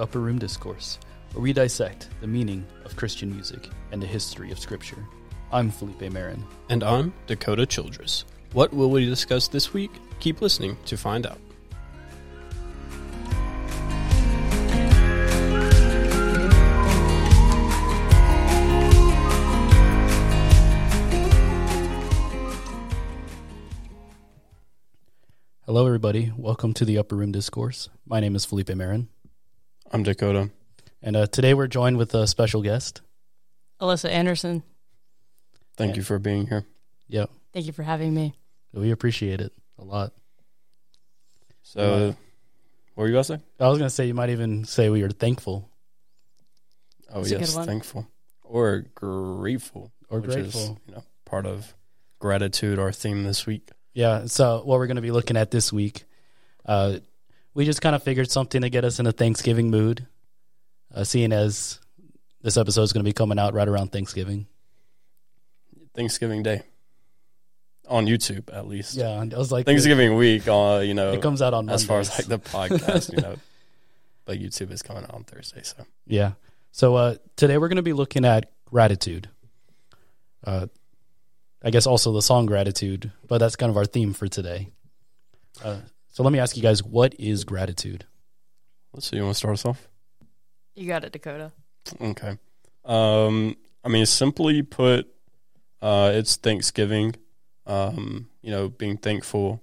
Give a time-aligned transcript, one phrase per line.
[0.00, 0.98] Upper Room Discourse,
[1.32, 5.06] where we dissect the meaning of Christian music and the history of Scripture.
[5.52, 6.44] I'm Felipe Marin.
[6.70, 8.24] And I'm Dakota Childress.
[8.52, 9.90] What will we discuss this week?
[10.18, 11.38] Keep listening to find out.
[25.66, 26.32] Hello, everybody.
[26.36, 27.88] Welcome to the Upper Room Discourse.
[28.04, 29.08] My name is Felipe Marin,
[29.90, 30.50] I'm Dakota.
[31.02, 33.00] and uh, today we're joined with a special guest.
[33.80, 34.62] Alyssa Anderson,
[35.76, 35.96] Thank Yeah.
[35.98, 36.66] you for being here.
[37.08, 38.34] Yeah, thank you for having me.
[38.72, 40.12] we appreciate it a lot.
[41.62, 42.06] So, Yeah.
[42.94, 43.42] what were you about to say?
[43.58, 45.68] I was going to say you might even say we are thankful
[47.12, 48.06] Oh, That's yes, thankful
[48.44, 50.78] or grateful, or which is grateful.
[50.86, 51.74] you know part of
[52.20, 52.78] gratitude.
[52.78, 53.68] Our theme this week.
[53.94, 54.26] Yeah.
[54.26, 56.04] So what we're going to be looking at this week,
[56.66, 56.98] uh,
[57.54, 60.06] we just kind of figured something to get us in a Thanksgiving mood,
[60.94, 61.80] uh, seeing as
[62.42, 64.46] this episode is going to be coming out right around Thanksgiving.
[65.94, 66.62] Thanksgiving Day
[67.88, 68.94] on YouTube, at least.
[68.94, 70.46] Yeah, I was like, Thanksgiving week.
[70.46, 71.74] Uh, you know, It comes out on Monday.
[71.74, 73.36] as far as like the podcast, you know,
[74.24, 75.62] but YouTube is coming out on Thursday.
[75.62, 76.32] So, Yeah.
[76.72, 79.28] So uh, today we're going to be looking at gratitude.
[80.44, 80.68] Uh,
[81.62, 84.68] I guess also the song gratitude, but that's kind of our theme for today.
[85.62, 85.78] Uh,
[86.20, 88.04] so let me ask you guys, what is gratitude?
[88.92, 89.16] let's see.
[89.16, 89.88] You want to start us off?
[90.74, 91.50] You got it, Dakota.
[91.98, 92.36] Okay.
[92.84, 95.08] Um, I mean, simply put,
[95.80, 97.16] uh, it's Thanksgiving.
[97.64, 99.62] Um, you know, being thankful,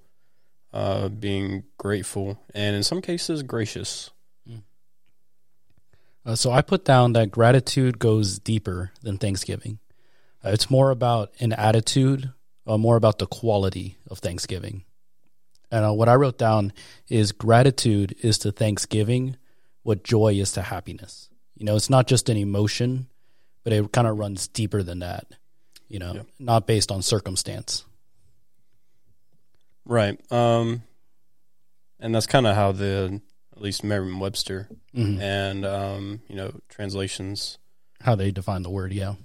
[0.73, 4.09] uh, being grateful, and in some cases, gracious.
[6.25, 9.77] Uh, so I put down that gratitude goes deeper than Thanksgiving.
[10.43, 12.31] Uh, it's more about an attitude,
[12.65, 14.85] uh, more about the quality of Thanksgiving.
[15.71, 16.71] And uh, what I wrote down
[17.09, 19.35] is gratitude is to Thanksgiving
[19.83, 21.29] what joy is to happiness.
[21.55, 23.07] You know, it's not just an emotion,
[23.63, 25.27] but it kind of runs deeper than that.
[25.89, 26.21] You know, Yeah.
[26.39, 27.83] not based on circumstance.
[29.85, 30.19] Right.
[30.31, 30.83] Um,
[31.99, 33.21] and that's kind of how the
[33.55, 35.19] at least Merriam-Webster Mhm.
[35.19, 37.57] and um, you know translations.
[38.01, 39.15] How they define the word, yeah.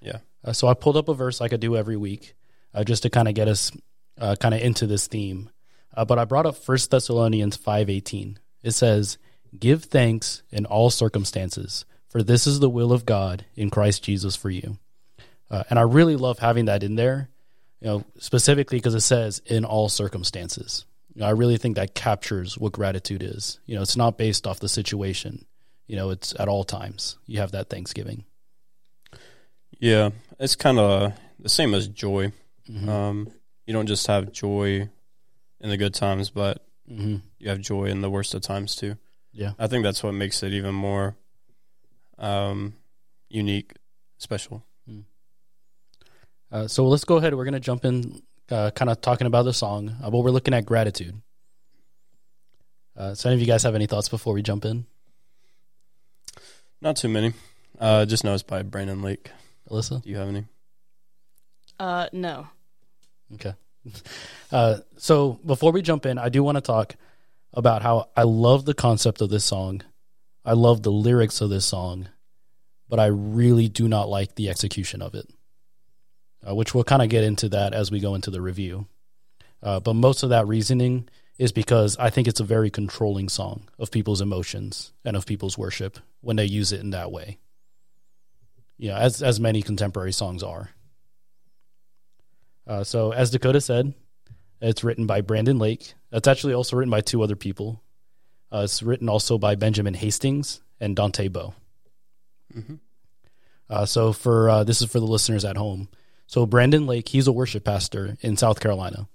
[0.00, 0.18] Yeah.
[0.42, 2.34] Uh, so I pulled up a verse like I do every week,
[2.72, 3.70] uh, just to kind of get us
[4.16, 5.50] uh, kind of into this theme.
[5.96, 8.38] Uh, but I brought up First Thessalonians five eighteen.
[8.62, 9.18] It says,
[9.58, 14.36] "Give thanks in all circumstances, for this is the will of God in Christ Jesus
[14.36, 14.78] for you."
[15.50, 17.28] Uh, and I really love having that in there,
[17.80, 20.84] you know, specifically because it says in all circumstances.
[21.14, 23.60] You know, I really think that captures what gratitude is.
[23.66, 25.44] You know, it's not based off the situation.
[25.86, 27.18] You know, it's at all times.
[27.26, 28.24] You have that Thanksgiving.
[29.78, 32.32] Yeah, it's kind of the same as joy.
[32.68, 32.88] Mhm.
[32.88, 33.30] Um,
[33.66, 34.88] you don't just have joy
[35.64, 38.96] in the good times, but hmm you have joy in the worst of times too.
[39.32, 39.52] Yeah.
[39.58, 41.16] I think that's what makes it even more
[42.18, 42.74] um,
[43.28, 43.72] unique,
[44.18, 44.64] special.
[46.52, 47.34] Uh, so let's go ahead.
[47.34, 50.30] We're going to jump in, uh, kind of talking about the song, uh, but we're
[50.30, 51.20] looking at gratitude.
[52.96, 54.86] Uh, so, any of you guys have any thoughts before we jump in?
[56.80, 57.32] Not too many.
[57.80, 59.32] Uh, just know it's by Brandon Lake.
[59.68, 60.00] Alyssa?
[60.00, 60.44] Do you have any?
[61.80, 62.46] Uh, no.
[63.34, 63.54] Okay.
[64.52, 66.94] Uh, so, before we jump in, I do want to talk
[67.52, 69.82] about how I love the concept of this song.
[70.44, 72.08] I love the lyrics of this song,
[72.88, 75.28] but I really do not like the execution of it,
[76.46, 78.86] uh, which we'll kind of get into that as we go into the review.
[79.60, 81.08] Uh, but most of that reasoning
[81.38, 85.58] is because I think it's a very controlling song of people's emotions and of people's
[85.58, 87.38] worship when they use it in that way.
[88.76, 90.70] Yeah, as as many contemporary songs are.
[92.66, 93.94] Uh, so, as Dakota said,
[94.60, 95.94] it's written by Brandon Lake.
[96.10, 97.82] That's actually also written by two other people.
[98.52, 101.54] Uh, it's written also by Benjamin Hastings and Dante Bowe.
[102.56, 102.74] Mm-hmm.
[103.68, 105.88] Uh, so for uh, this is for the listeners at home.
[106.26, 109.08] So Brandon Lake, he's a worship pastor in South Carolina,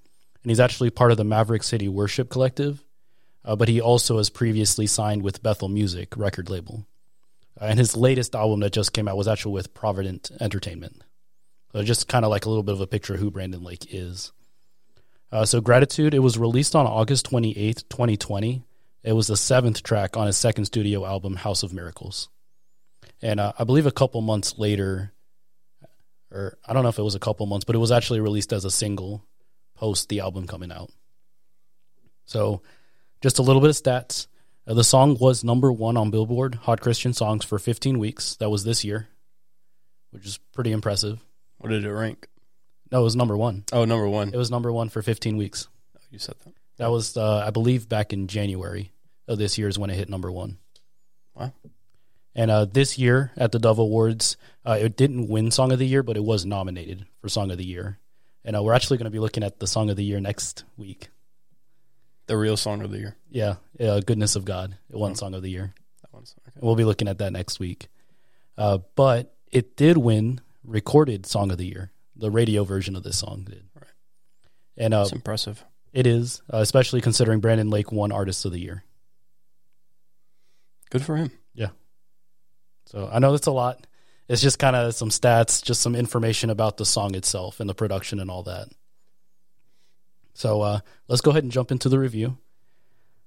[0.43, 2.83] and he's actually part of the Maverick City Worship Collective.
[3.45, 6.85] Uh, but he also has previously signed with Bethel Music record label,
[7.59, 11.01] uh, and his latest album that just came out was actually with Provident Entertainment.
[11.71, 13.87] So just kind of like a little bit of a picture of who Brandon Lake
[13.91, 14.31] is.
[15.31, 18.63] Uh, so gratitude, it was released on August twenty eighth, twenty twenty.
[19.03, 22.29] It was the seventh track on his second studio album, House of Miracles.
[23.21, 25.13] And uh, I believe a couple months later,
[26.31, 28.51] or I don't know if it was a couple months, but it was actually released
[28.51, 29.23] as a single
[29.75, 30.89] post the album coming out.
[32.25, 32.61] So,
[33.21, 34.27] just a little bit of stats.
[34.67, 38.35] Uh, the song was number one on Billboard Hot Christian Songs for 15 weeks.
[38.35, 39.07] That was this year,
[40.11, 41.19] which is pretty impressive.
[41.59, 42.27] What did it rank?
[42.91, 43.63] No, it was number one.
[43.71, 44.29] Oh, number one.
[44.33, 45.67] It was number one for 15 weeks.
[45.95, 46.53] Oh, you said that.
[46.77, 48.91] That was, uh, I believe, back in January
[49.27, 50.57] of this year is when it hit number one.
[51.35, 51.53] Wow.
[52.33, 55.85] And uh, this year at the Dove Awards, uh, it didn't win Song of the
[55.85, 57.99] Year, but it was nominated for Song of the Year.
[58.45, 60.63] And uh, we're actually going to be looking at the Song of the Year next
[60.77, 61.09] week.
[62.27, 63.15] The real song of the year.
[63.31, 64.77] Yeah, uh, Goodness of God.
[64.89, 65.73] It won Song of the Year.
[66.03, 66.59] That one's okay.
[66.61, 67.87] We'll be looking at that next week.
[68.55, 71.91] Uh, but it did win Recorded Song of the Year.
[72.15, 73.63] The radio version of this song did.
[73.73, 73.85] Right.
[74.77, 75.63] And uh, That's impressive.
[75.93, 78.83] it is, uh, especially considering Brandon Lake won Artist of the Year.
[80.89, 81.31] Good for him.
[81.53, 81.69] Yeah.
[82.85, 83.85] So I know that's a lot.
[84.27, 87.75] It's just kind of some stats, just some information about the song itself and the
[87.75, 88.67] production and all that.
[90.33, 92.37] So uh, let's go ahead and jump into the review.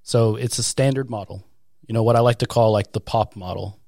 [0.02, 1.44] So it's a standard model.
[1.87, 3.78] You know what I like to call like the pop model.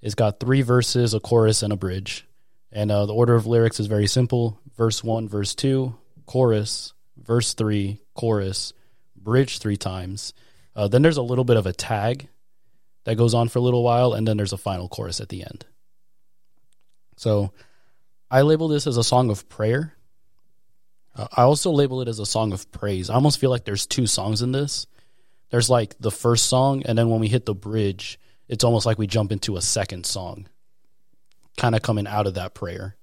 [0.00, 2.24] It's got three verses, a chorus, and a bridge.
[2.70, 7.54] And uh, the order of lyrics is very simple: verse one, verse two, chorus, verse
[7.54, 8.72] three, chorus,
[9.16, 10.34] bridge three times.
[10.76, 12.28] Uh, then there's a little bit of a tag
[13.04, 15.42] that goes on for a little while, and then there's a final chorus at the
[15.42, 15.64] end.
[17.16, 17.52] So
[18.30, 19.94] I label this as a song of prayer.
[21.16, 23.10] Uh, I also label it as a song of praise.
[23.10, 24.86] I almost feel like there's two songs in this.
[25.50, 28.98] There's like the first song, and then when we hit the bridge, it's almost like
[28.98, 30.46] we jump into a second song,
[31.58, 32.96] kind of coming out of that prayer.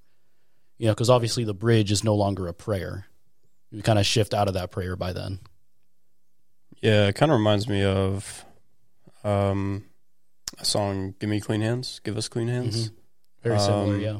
[0.77, 3.05] You know, because obviously the bridge is no longer a prayer.
[3.71, 5.39] We kind of shift out of that prayer by then.
[6.81, 8.43] Yeah, it kind of reminds me of
[9.23, 9.85] um,
[10.59, 12.91] a song, "Give Me Clean Hands," "Give Us Clean Hands."
[13.43, 14.19] Very similar, Um, yeah.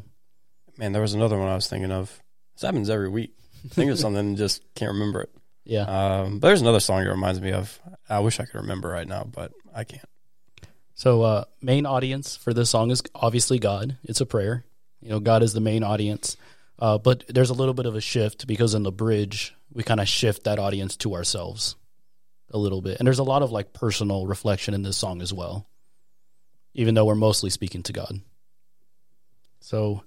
[0.77, 2.21] Man, there was another one I was thinking of.
[2.55, 3.33] This happens every week.
[3.69, 5.31] Think of something and just can't remember it.
[5.63, 5.81] Yeah.
[5.83, 7.79] Um, but there's another song it reminds me of.
[8.09, 10.05] I wish I could remember right now, but I can't.
[10.95, 13.97] So, uh, main audience for this song is obviously God.
[14.05, 14.63] It's a prayer.
[15.01, 16.37] You know, God is the main audience.
[16.79, 19.99] Uh, but there's a little bit of a shift because in the bridge, we kind
[19.99, 21.75] of shift that audience to ourselves
[22.49, 22.97] a little bit.
[22.99, 25.67] And there's a lot of like personal reflection in this song as well,
[26.73, 28.21] even though we're mostly speaking to God.
[29.59, 30.01] So,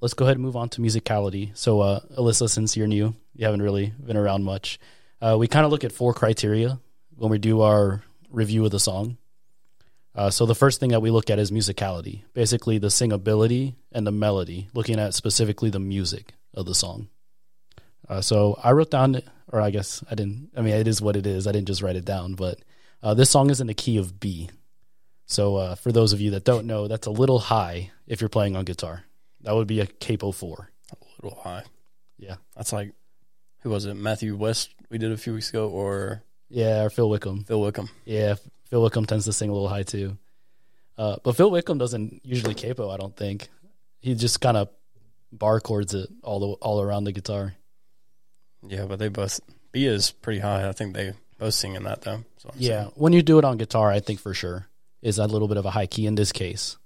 [0.00, 1.54] let's go ahead and move on to musicality.
[1.54, 4.80] So, uh, Alyssa, since you're new, you haven't really been around much.
[5.20, 6.78] Uh, we kind of look at four criteria
[7.16, 9.18] when we do our review of the song.
[10.14, 14.06] Uh, so the first thing that we look at is musicality, basically the singability and
[14.06, 17.08] the melody, looking at specifically the music of the song.
[18.08, 20.50] Uh, so I wrote down, or I guess I didn't.
[20.56, 21.46] I mean, it is what it is.
[21.46, 22.58] I didn't just write it down, but
[23.02, 24.50] uh, this song is in the key of B.
[25.26, 28.28] So uh, for those of you that don't know, that's a little high if you're
[28.28, 29.04] playing on guitar.
[29.42, 30.70] That would be a capo four.
[30.92, 31.62] A little high.
[32.18, 32.36] Yeah.
[32.54, 32.92] That's like,
[33.62, 33.94] who was it?
[33.94, 37.44] Matthew West we did a few weeks ago, or Yeah, or Phil Wickham.
[37.44, 37.88] Phil Wickham?
[38.04, 38.34] Yeah,
[38.72, 40.16] Phil Wickham tends to sing a little high too.
[40.96, 42.88] Uh, but Phil Wickham doesn't usually capo.
[42.88, 43.50] I don't think
[44.00, 44.70] he just kind of
[45.30, 47.52] bar chords it all the, all around the guitar.
[48.66, 49.40] Yeah, but they both
[49.72, 50.66] B is pretty high.
[50.66, 52.24] I think they both sing in that though.
[52.38, 52.92] So Yeah, saying.
[52.94, 54.68] when you do it on guitar, I think for sure
[55.02, 56.78] is a little bit of a high key in this case.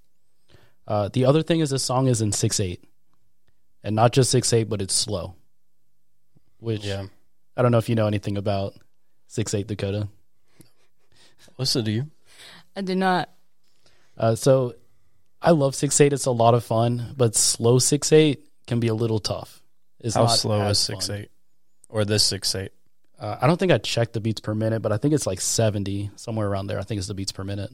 [0.85, 2.83] Uh, the other thing is this song is in six eight,
[3.81, 5.35] and not just six eight, but it's slow.
[6.59, 7.05] Which yeah.
[7.55, 8.73] I don't know if you know anything about
[9.27, 10.09] six eight Dakota.
[11.57, 12.07] Listen to you.
[12.75, 13.29] I do not.
[14.17, 14.75] Uh, so
[15.41, 16.13] I love six eight.
[16.13, 19.61] It's a lot of fun, but slow six eight can be a little tough.
[19.99, 21.17] It's How not slow is six fun.
[21.17, 21.31] eight,
[21.89, 22.71] or this six eight?
[23.19, 25.41] Uh, I don't think I checked the beats per minute, but I think it's like
[25.41, 26.79] seventy somewhere around there.
[26.79, 27.71] I think it's the beats per minute.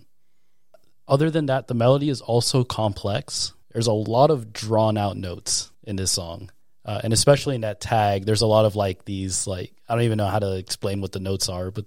[1.07, 3.53] Other than that, the melody is also complex.
[3.73, 6.49] There's a lot of drawn out notes in this song,
[6.85, 10.05] uh, and especially in that tag, there's a lot of like these like I don't
[10.05, 11.85] even know how to explain what the notes are, but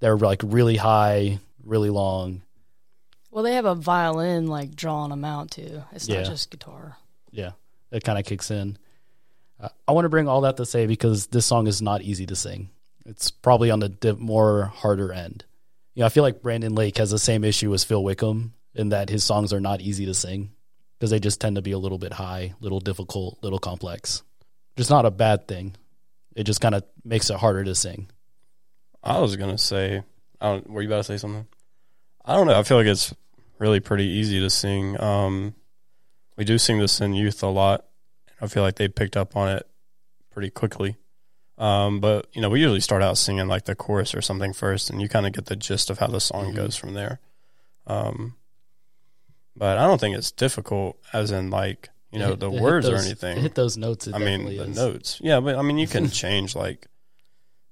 [0.00, 2.42] they're like really high, really long.
[3.30, 5.82] Well, they have a violin like drawing them out too.
[5.92, 6.22] It's Yeah.
[6.22, 6.96] not just guitar.
[7.30, 7.52] Yeah,
[7.92, 8.76] it kind of kicks in.
[9.60, 12.26] Uh, I want to bring all that to say because this song is not easy
[12.26, 12.70] to sing.
[13.06, 15.44] It's probably on the more harder end.
[15.94, 18.88] You know, I feel like Brandon Lake has the same issue as Phil Wickham in
[18.90, 20.52] that his songs are not easy to sing
[20.98, 24.22] because they just tend to be a little bit high, little difficult, little complex.
[24.76, 25.74] Just not a bad thing.
[26.34, 28.08] It just kind of makes it harder to sing.
[29.02, 30.02] I was gonna say,
[30.40, 30.68] I don't.
[30.70, 31.46] Were you about to say something?
[32.24, 32.58] I don't know.
[32.58, 33.14] I feel like it's
[33.58, 35.00] really pretty easy to sing.
[35.00, 35.54] Um,
[36.36, 37.86] we do sing this in youth a lot.
[38.40, 39.66] I feel like they picked up on it
[40.30, 40.96] pretty quickly.
[41.58, 44.88] Um, but you know, we usually start out singing like the chorus or something first,
[44.90, 46.56] and you kind of get the gist of how the song Mhm.
[46.56, 47.20] goes from there.
[47.86, 48.36] Um,
[49.56, 53.38] but I don't think it's difficult, as in like you know the words or anything.
[53.40, 54.08] Hit those notes.
[54.12, 54.76] I mean the is.
[54.76, 55.18] notes.
[55.22, 56.86] Yeah, but I mean you can change like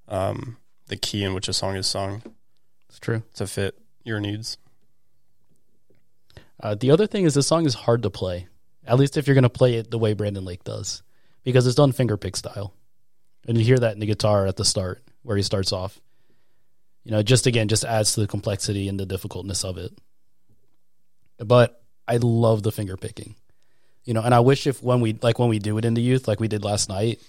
[0.09, 0.57] um
[0.89, 2.23] the key in which a song is sung
[2.89, 3.23] It's true.
[3.35, 4.59] to fit your needs.
[6.61, 8.49] Uh, the other thing is this song is hard to play,
[8.87, 11.03] at least if you're going to play it the way Brandon Lake does,
[11.45, 12.75] because it's done fingerpick style,
[13.47, 16.01] and you hear that in the guitar at the start where he starts off.
[17.05, 19.93] You know, just again, just adds to the complexity and the difficultness of it.
[21.39, 23.35] but I love the finger picking.
[24.05, 26.03] You know, and I wish if when we like when we do it in the
[26.03, 27.21] youth, like we did last night,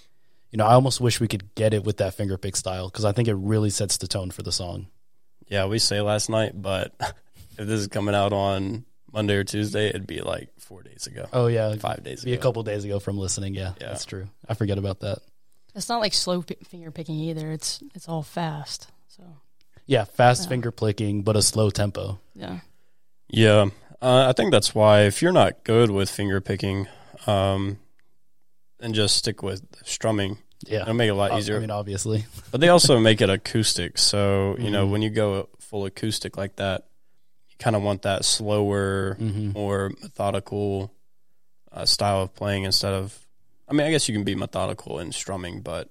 [0.50, 3.04] you know, I almost wish we could get it with that finger pick style because
[3.04, 4.88] I think it really sets the tone for the song.
[5.48, 9.88] Yeah, we say last night, but if this is coming out on Monday or Tuesday,
[9.88, 12.98] it'd be like four days ago, Oh yeah, five days be a couple days ago
[13.00, 13.54] from listening.
[13.54, 13.88] Yeah, Yeah.
[13.88, 14.28] that's true.
[14.48, 15.18] I forget about that.
[15.74, 17.50] It's not like slow p- finger picking either.
[17.52, 18.88] It's it's all fast.
[19.08, 19.22] So
[19.86, 20.48] Yeah, fast Yeah.
[20.50, 22.20] finger picking, but a slow tempo.
[22.34, 22.60] yeah,
[23.28, 23.66] Yeah,
[24.02, 26.86] uh, I think that's why if you're not good with finger picking,
[27.26, 27.78] um,
[28.80, 30.38] then just stick with strumming.
[30.66, 31.56] Yeah, It'll make it a lot easier.
[31.56, 32.26] I mean, obviously.
[32.50, 33.96] But they also make it acoustic.
[33.96, 34.90] So, you know, Mhm.
[34.90, 36.86] when you go full acoustic like that,
[37.48, 40.92] you kind of want that slower, hmm more methodical
[41.72, 43.26] uh, style of playing instead of.
[43.68, 45.88] I mean, I guess you can be methodical in strumming, but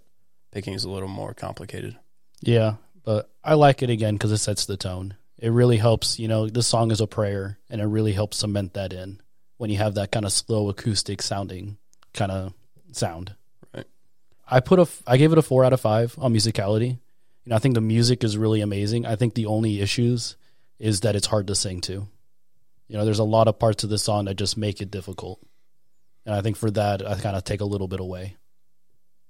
[0.51, 1.95] picking is a little more complicated.
[2.41, 5.15] Yeah, but I like it again because it sets the tone.
[5.37, 6.19] It really helps.
[6.19, 9.21] You know, this song is a prayer, and it really helps cement that in
[9.57, 11.77] when you have that kind of slow acoustic sounding
[12.13, 12.53] kind of
[12.91, 13.35] sound.
[13.73, 13.85] Right.
[14.49, 16.89] I put a I gave it a four out of five on musicality.
[16.89, 19.05] You know, I think the music is really amazing.
[19.05, 20.35] I think the only issues
[20.77, 22.07] is that it's hard to sing to.
[22.87, 25.39] You know, there's a lot of parts of the song that just make it difficult,
[26.25, 28.37] and I think for that, I kind of take a little bit away.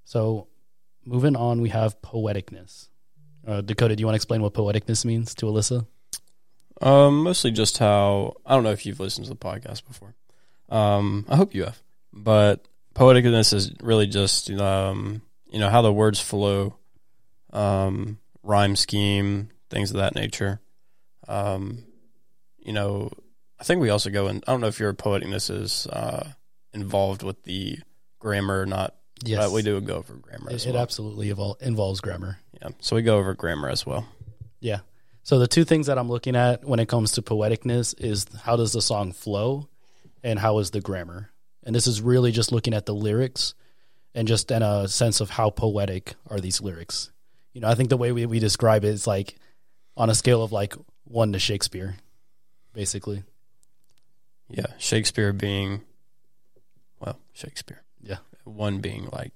[0.05, 0.47] So,
[1.05, 2.87] moving on, we have poeticness.
[3.45, 5.85] Uh, Dakota, do you want to explain what poeticness means to Alyssa?
[6.81, 10.15] Um, mostly just how I don't know if you've listened to the podcast before.
[10.69, 11.81] Um, I hope you have,
[12.13, 12.65] but
[12.99, 16.75] poeticness is really just um, you know how the words flow,
[17.53, 20.59] um, rhyme scheme, things of that nature.
[21.27, 21.83] Um,
[22.57, 23.11] you know,
[23.59, 24.43] I think we also go in.
[24.47, 26.29] I don't know if your poeticness is uh,
[26.73, 27.79] involved with the
[28.19, 28.95] grammar or not.
[29.25, 32.39] But we do go over grammar It, as it absolutely evol- involves grammar.
[32.61, 34.07] yeah, so we go over grammar as well.
[34.61, 34.79] Yeah.
[35.23, 38.55] So the two things that I'm looking at when it comes to poeticness is how
[38.55, 39.67] does the song flow
[40.23, 41.31] and how is the grammar.
[41.69, 43.53] And this is really just looking at the lyrics
[44.15, 47.11] and just in a sense of how poetic are these lyrics.
[47.53, 49.35] You know, I think the way we, we describe it is like
[49.95, 50.73] on a scale of like
[51.03, 51.97] one to Shakespeare,
[52.73, 53.21] basically.
[54.49, 55.81] Yeah, Shakespeare being,
[56.99, 57.83] well, Shakespeare.
[58.01, 58.17] Yeah.
[58.45, 59.33] One being like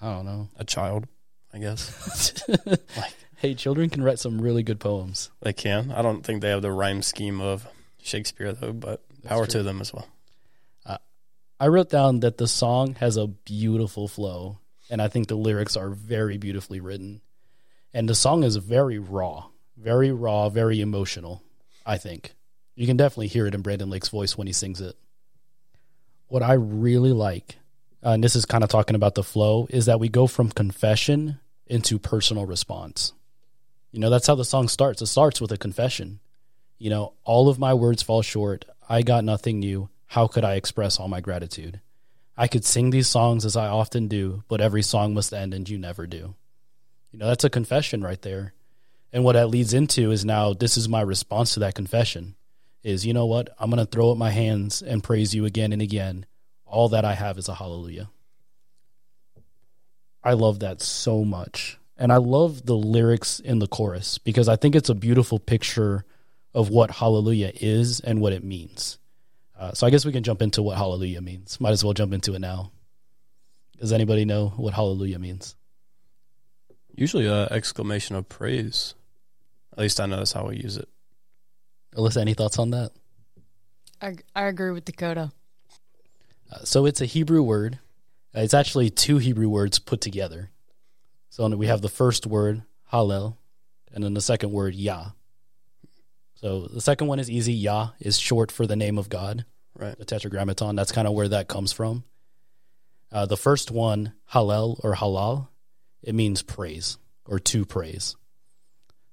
[0.00, 0.48] I don't know.
[0.56, 1.08] a child,
[1.52, 2.42] I guess.
[3.36, 5.30] hey, children can write some really good poems.
[5.42, 5.92] They can.
[5.92, 7.68] I don't think they have the rhyme scheme of
[8.00, 9.60] Shakespeare though, but power true.
[9.60, 10.08] to them as well.
[11.60, 15.76] I wrote down that the song has a beautiful flow, and I think the lyrics
[15.76, 17.20] are very beautifully written.
[17.92, 21.42] And the song is very raw, very raw, very emotional,
[21.84, 22.32] I think.
[22.76, 24.96] You can definitely hear it in Brandon Lake's voice when he sings it.
[26.28, 27.58] What I really like,
[28.02, 30.48] uh, and this is kind of talking about the flow, is that we go from
[30.48, 33.12] confession into personal response.
[33.92, 35.02] You know, that's how the song starts.
[35.02, 36.20] It starts with a confession.
[36.78, 38.64] You know, all of my words fall short.
[38.88, 39.90] I got nothing new.
[40.10, 41.80] How could I express all my gratitude?
[42.36, 45.68] I could sing these songs as I often do, but every song must end and
[45.68, 46.34] you never do.
[47.12, 48.52] You know, that's a confession right there.
[49.12, 52.34] And what that leads into is now this is my response to that confession
[52.82, 53.50] is, you know what?
[53.56, 56.26] I'm going to throw up my hands and praise you again and again.
[56.66, 58.10] All that I have is a hallelujah.
[60.24, 61.78] I love that so much.
[61.96, 66.04] And I love the lyrics in the chorus because I think it's a beautiful picture
[66.52, 68.98] of what hallelujah is and what it means.
[69.60, 71.60] Uh, so I guess we can jump into what hallelujah means.
[71.60, 72.72] Might as well jump into it now.
[73.78, 75.54] Does anybody know what hallelujah means?
[76.94, 78.94] Usually an exclamation of praise.
[79.72, 80.88] At least I know that's how we use it.
[81.94, 82.92] Alyssa, any thoughts on that?
[84.00, 85.30] I I agree with Dakota.
[86.50, 87.78] Uh, so it's a Hebrew word.
[88.34, 90.50] Uh, it's actually two Hebrew words put together.
[91.28, 93.36] So we have the first word, hallel,
[93.92, 95.10] and then the second word, Yah.
[96.40, 97.52] So the second one is easy.
[97.52, 99.44] Yah is short for the name of God,
[99.74, 99.96] Right.
[99.98, 100.74] the tetragrammaton.
[100.74, 102.04] That's kind of where that comes from.
[103.12, 105.48] Uh, the first one, Hallel or Halal,
[106.02, 108.16] it means praise or to praise.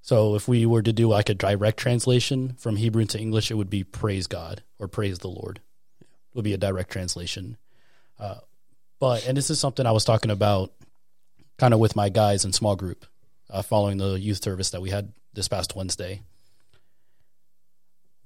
[0.01, 3.55] So if we were to do like a direct translation from Hebrew to English, it
[3.55, 5.59] would be praise God or praise the Lord.
[5.99, 7.57] It would be a direct translation.
[8.17, 8.37] Uh,
[8.99, 10.71] but and this is something I was talking about,
[11.57, 13.05] kind of with my guys in small group,
[13.49, 16.21] uh, following the youth service that we had this past Wednesday.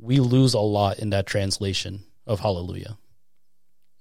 [0.01, 2.97] We lose a lot in that translation of hallelujah.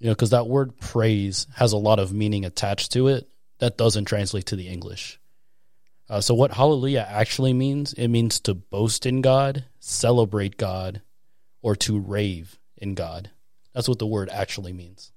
[0.01, 3.29] You know, because that word praise has a lot of meaning attached to it
[3.59, 5.21] that doesn't translate to the English.
[6.09, 11.03] Uh, so, what hallelujah actually means, it means to boast in God, celebrate God,
[11.63, 13.31] or to rave in God.
[13.75, 15.13] That's what the word actually means.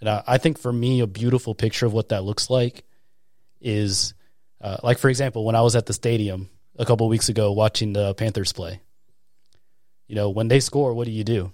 [0.00, 2.84] And I, I think for me, a beautiful picture of what that looks like
[3.60, 4.14] is,
[4.60, 6.48] uh, like, for example, when I was at the stadium
[6.78, 8.80] a couple weeks ago watching the Panthers play,
[10.06, 11.52] You know, when they score, what do you do?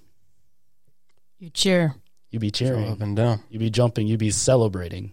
[1.39, 1.95] You cheer.
[2.31, 2.89] You be Go cheering.
[2.91, 3.41] up and down.
[3.51, 5.13] you be jumping, you be celebrating.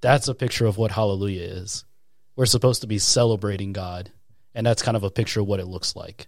[0.00, 1.84] That's a picture of what hallelujah is.
[2.36, 4.10] We're supposed to be celebrating God,
[4.54, 6.26] and that's kind of a picture of what it looks like.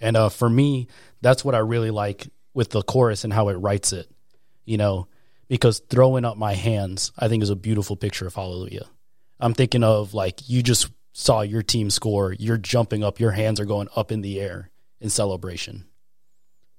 [0.00, 0.88] And uh, for me,
[1.20, 4.10] that's what I really like with the chorus and how it writes it,
[4.64, 5.06] you know,
[5.48, 8.86] because throwing up my hands, I think, is a beautiful picture of hallelujah.
[9.38, 13.60] I'm thinking of like you just saw your team score, you're jumping up, your hands
[13.60, 15.84] are going up in the air in celebration.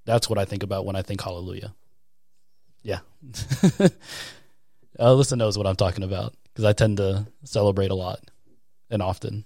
[0.05, 1.73] That's what I think about when I think hallelujah.
[2.81, 2.99] Yeah.
[3.79, 3.89] uh,
[4.99, 8.19] Alyssa knows what I'm talking about because I tend to celebrate a lot
[8.89, 9.45] and often.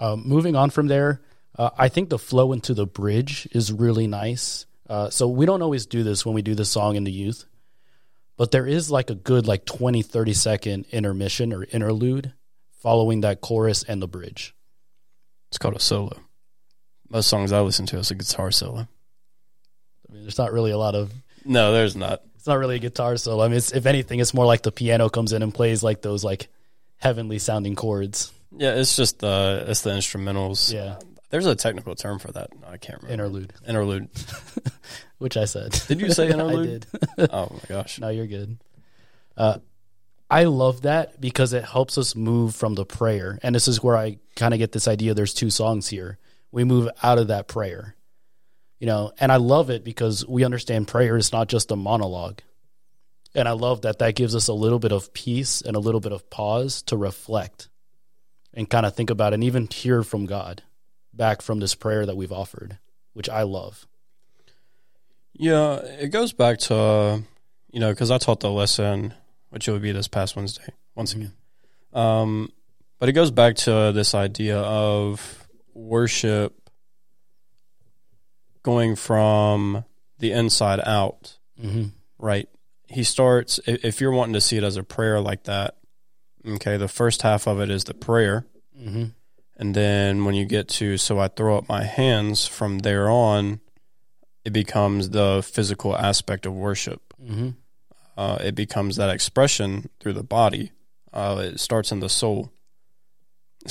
[0.00, 1.20] Um, moving on from there,
[1.58, 4.66] uh, I think the flow into the bridge is really nice.
[4.88, 7.44] Uh, so we don't always do this when we do the song in the youth,
[8.36, 12.32] but there is like a good like 20, 30 second intermission or interlude
[12.78, 14.54] following that chorus and the bridge.
[15.50, 16.18] It's called a solo.
[17.08, 18.80] Most songs I listen to is a guitar solo.
[20.08, 21.12] I mean, there's not really a lot of
[21.44, 22.22] No, there's not.
[22.36, 23.42] it's not really a guitar solo.
[23.44, 26.02] I mean, it's, if anything, it's more like the piano comes in and plays like
[26.02, 26.48] those like
[26.98, 28.32] heavenly sounding chords.
[28.56, 30.72] Yeah, it's just the it's the instrumentals.
[30.72, 30.98] Yeah,
[31.30, 32.50] There's a technical term for that.
[32.66, 33.12] I can't remember.
[33.24, 34.08] interlude, Interlude.
[35.18, 35.72] which I said.
[35.88, 36.86] Did you say interlude?
[37.18, 37.30] I did.
[37.32, 37.98] oh my gosh.
[38.00, 38.58] no, you're good.
[39.36, 39.58] Uh,
[40.30, 43.96] I love that because it helps us move from the prayer, and this is where
[43.96, 45.14] I kind of get this idea.
[45.14, 46.18] There's two songs here.
[46.52, 47.94] We move out of that prayer,
[48.78, 52.40] you know, and I love it because we understand prayer is not just a monologue.
[53.34, 56.00] And I love that that gives us a little bit of peace and a little
[56.00, 57.68] bit of pause to reflect
[58.54, 60.62] and kind of think about and even hear from God
[61.12, 62.78] back from this prayer that we've offered,
[63.12, 63.86] which I love.
[65.34, 67.20] Yeah, it goes back to uh,
[67.70, 69.14] you know because I taught the lesson,
[69.50, 71.32] which it would be this past Wednesday once again.
[71.92, 72.52] Um,
[72.98, 76.70] but it goes back to this idea of worship
[78.62, 79.84] going from
[80.18, 81.86] the inside out, Mm-hmm.
[82.18, 82.48] right?
[82.88, 85.76] He starts if you're wanting to see it as a prayer like that.
[86.46, 88.46] Okay, the first half of it is the prayer.
[88.80, 89.04] Mm-hmm.
[89.56, 93.60] And then when you get to, so I throw up my hands from there on,
[94.44, 97.02] it becomes the physical aspect of worship.
[97.22, 97.50] Mm-hmm.
[98.18, 100.72] Uh, it becomes that expression through the body.
[101.12, 102.50] Uh, it starts in the soul,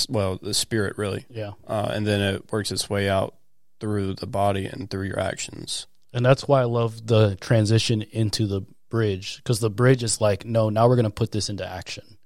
[0.08, 1.26] well, the spirit, really.
[1.28, 1.50] Yeah.
[1.66, 3.34] Uh, and then it works its way out
[3.78, 5.86] through the body and through your actions.
[6.14, 10.46] And that's why I love the transition into the bridge because the bridge is like,
[10.46, 12.16] no, now we're going to put this into action.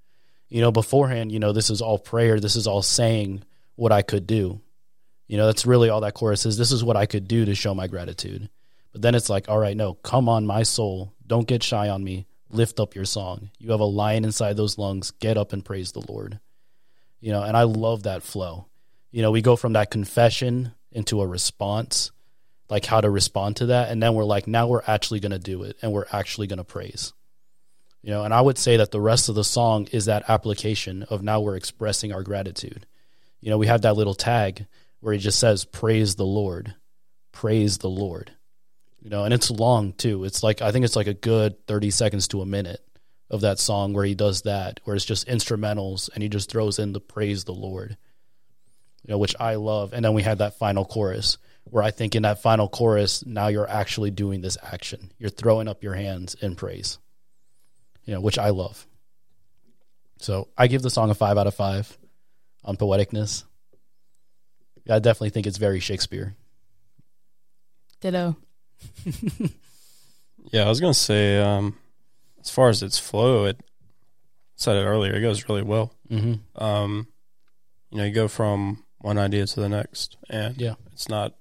[0.49, 2.39] You know, beforehand, you know, this is all prayer.
[2.39, 3.43] This is all saying
[3.75, 4.61] what I could do.
[5.27, 6.57] You know, that's really all that chorus is.
[6.57, 8.49] This is what I could do to show my gratitude.
[8.93, 11.13] But then it's like, all right, no, come on, my soul.
[11.27, 12.27] Don't get shy on me.
[12.51, 13.51] Lift up your song.
[13.59, 15.13] You have a lion inside those lungs.
[15.13, 16.39] Get up and praise the Lord.
[17.21, 18.67] You know, and I love that flow.
[19.11, 22.11] You know, we go from that confession into a response
[22.73, 25.39] like how to respond to that and then we're like now we're actually going to
[25.39, 27.13] do it and we're actually going to praise
[28.01, 31.03] you know and i would say that the rest of the song is that application
[31.05, 32.87] of now we're expressing our gratitude
[33.43, 34.67] you know we have that little tag
[35.01, 36.75] where he just says praise the lord
[37.31, 38.33] praise the lord
[39.03, 41.91] you know and it's long too it's like i think it's like a good 30
[41.91, 42.81] seconds to a minute
[43.31, 46.79] of that song where he does that where it's just instrumentals and he just throws
[46.79, 47.97] in the praise the lord
[49.03, 52.15] you know which i love and then we had that final chorus where I think
[52.15, 55.13] in that final chorus, now you're actually doing this action.
[55.19, 56.99] You're throwing up your hands in praise,
[58.05, 58.87] you know, which I love.
[60.19, 61.97] So I give the song a five out of five
[62.65, 63.45] on poeticness.
[64.89, 66.35] I definitely think it's very Shakespeare.
[68.01, 68.37] Ditto.
[70.53, 71.79] Yeah, I was going to say, um,
[72.41, 73.59] as far as its flow, it
[74.57, 75.95] said it earlier, it goes really well.
[76.11, 76.63] Mm-hmm.
[76.63, 77.07] Um,
[77.91, 80.75] you know, you go from one idea to the next, and Yeah.
[80.93, 81.35] it's not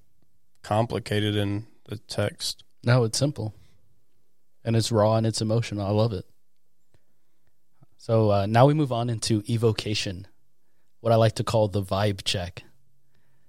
[0.62, 2.64] complicated in the text.
[2.86, 3.54] No, it's simple,
[4.64, 5.86] and it's raw and it's emotional.
[5.86, 6.26] I love it.
[7.98, 10.28] So uh, now we move on into evocation,
[11.02, 12.64] what I like to call the vibe check.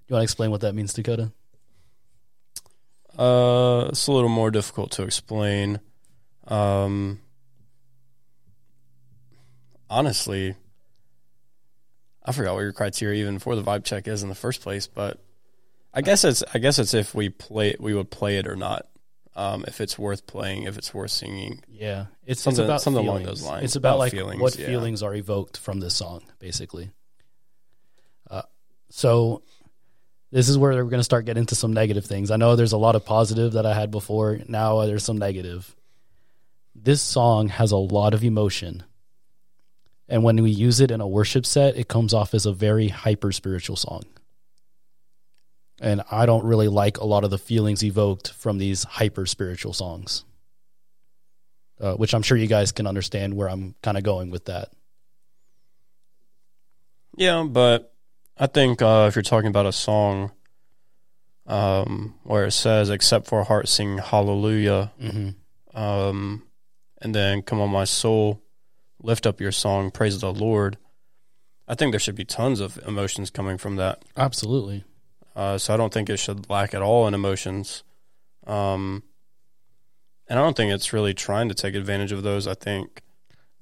[0.07, 1.31] You want to explain what that means, Dakota?
[3.17, 5.79] Uh, it's a little more difficult to explain.
[6.47, 7.19] Um,
[9.89, 10.55] honestly,
[12.25, 14.87] I forgot what your criteria even for the vibe check is in the first place,
[14.87, 15.19] but
[15.93, 18.87] I guess it's I guess it's if we play we would play it or not.
[19.35, 21.63] Um, if it's worth playing, if it's worth singing.
[21.67, 24.55] Yeah, it's Something- it's about something along those lines, It's about, about like feelings, what
[24.59, 24.67] yeah.
[24.67, 26.91] feelings are evoked from this song, basically.
[28.29, 28.43] Uh,
[28.91, 29.41] so
[30.33, 32.31] this is where we're going to start getting into some negative things.
[32.31, 34.39] I know there's a lot of positive that I had before.
[34.47, 35.75] Now uh, there's some negative.
[36.73, 38.83] This song has a lot of emotion,
[40.09, 42.87] and when we use it in a worship set, it comes off as a very
[42.87, 44.01] hyper spiritual song.
[45.79, 49.73] And I don't really like a lot of the feelings evoked from these hyper spiritual
[49.73, 50.25] songs,
[51.79, 54.69] uh, which I'm sure you guys can understand where I'm kind of going with that.
[57.17, 57.92] Yeah, but
[58.37, 60.31] I think uh, if you're talking about a song
[61.45, 65.77] um, where it says, "Except for a heart sing hallelujah," Mm-hmm.
[65.79, 66.43] um,
[67.01, 68.41] and then "Come on, my soul,
[69.01, 70.77] lift up your song, praise the Lord."
[71.67, 74.03] I think there should be tons of emotions coming from that.
[74.17, 74.83] Absolutely.
[75.35, 77.83] Uh, so I don't think it should lack at all in emotions.
[78.45, 79.03] Um,
[80.27, 82.47] and I don't think it's really trying to take advantage of those.
[82.47, 83.01] I think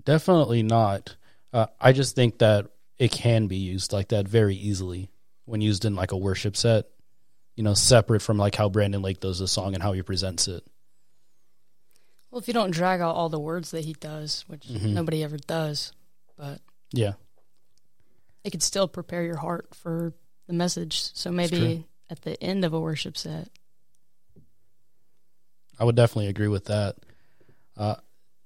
[0.03, 1.15] Definitely not.
[1.53, 2.67] Uh, I just think that
[3.01, 5.09] it can be used like that very easily
[5.45, 6.85] when used in like a worship set,
[7.55, 10.47] you know, separate from like how Brandon Lake does the song and how he presents
[10.47, 10.63] it.
[12.29, 14.93] Well, if you don't drag out all the words that he does, which Mhm.
[14.93, 15.93] nobody ever does,
[16.37, 16.61] but
[16.93, 17.13] Yeah.
[18.43, 20.13] it could still prepare your heart for
[20.45, 21.01] the message.
[21.15, 23.49] So maybe at the end of a worship set,
[25.79, 26.97] I would definitely agree with that.
[27.75, 27.95] Uh,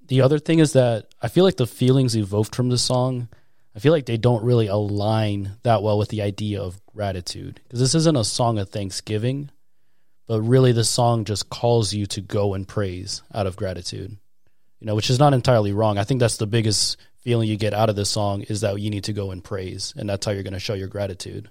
[0.07, 3.27] the other thing is that I feel like the feelings evoked from the song,
[3.75, 7.59] I feel like they don't really align that well with the idea of gratitude.
[7.63, 9.51] Because this isn't a song of thanksgiving,
[10.27, 14.17] but really the song just calls you to go and praise out of gratitude.
[14.79, 15.97] You know, which is not entirely wrong.
[15.97, 18.89] I think that's the biggest feeling you get out of this song is that you
[18.89, 21.49] need to go and praise, and that's how you're going to show your gratitude.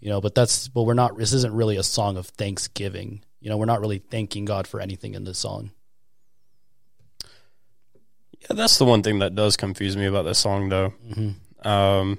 [0.00, 1.16] You know, but that's but we're not.
[1.16, 3.24] This isn't really a song of thanksgiving.
[3.40, 5.70] You know, we're not really thanking God for anything in this song.
[8.48, 10.92] Yeah, that's the one thing that does confuse me about this song, though.
[11.08, 11.66] Mm-hmm.
[11.68, 12.18] Um,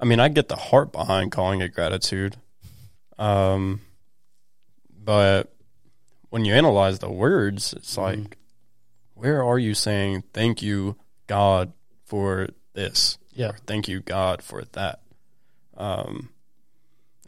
[0.00, 2.36] I mean, I get the heart behind calling it gratitude,
[3.18, 3.80] um,
[4.90, 5.52] but
[6.30, 8.32] when you analyze the words, it's like, Mhm.
[9.14, 11.72] where are you saying thank you, God,
[12.04, 13.18] for this?
[13.32, 13.50] Yeah.
[13.50, 15.00] Or thank you, God, for that.
[15.76, 16.30] Um,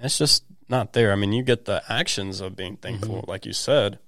[0.00, 1.12] it's just not there.
[1.12, 3.98] I mean, you get the actions of being thankful, like you said,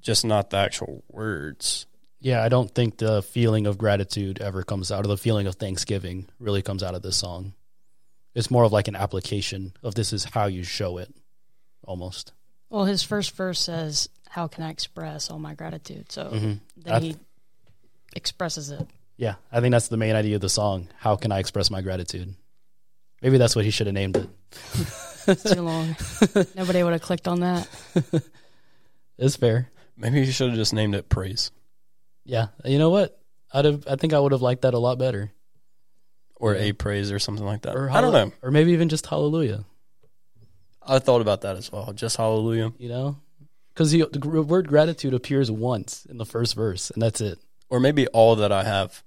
[0.00, 1.86] just not the actual words.
[2.24, 5.56] Yeah, I don't think the feeling of gratitude ever comes out, or the feeling of
[5.56, 7.52] thanksgiving really comes out of this song.
[8.34, 11.14] It's more of like an application of this is how you show it,
[11.86, 12.32] almost.
[12.70, 16.60] well, his first verse says, "How can I express all my gratitude?" So Mhm.
[16.78, 17.16] then I- he
[18.16, 18.88] expresses it.
[19.18, 20.88] Yeah, I think that's the main idea of the song.
[20.96, 22.34] How can I express my gratitude?
[23.20, 24.28] Maybe that's what he should have named it.
[25.26, 25.96] It's too long.
[26.54, 27.68] Nobody would have clicked on that.
[29.18, 29.70] It's fair.
[29.96, 31.50] Maybe he should have just named it praise
[32.24, 33.18] Yeah, you know what?
[33.52, 33.86] I'd have.
[33.88, 35.30] I think I would have liked that a lot better.
[36.36, 37.74] or a praise or something like that.
[37.76, 38.32] Or I don't hall- know.
[38.42, 39.64] or maybe even just hallelujah.
[40.86, 41.92] I thought about that as well.
[41.94, 42.72] Just hallelujah.
[42.78, 43.16] You know,
[43.72, 47.38] because the gr- word gratitude appears once in the first verse, and that's it.
[47.70, 49.02] Or maybe all that I have.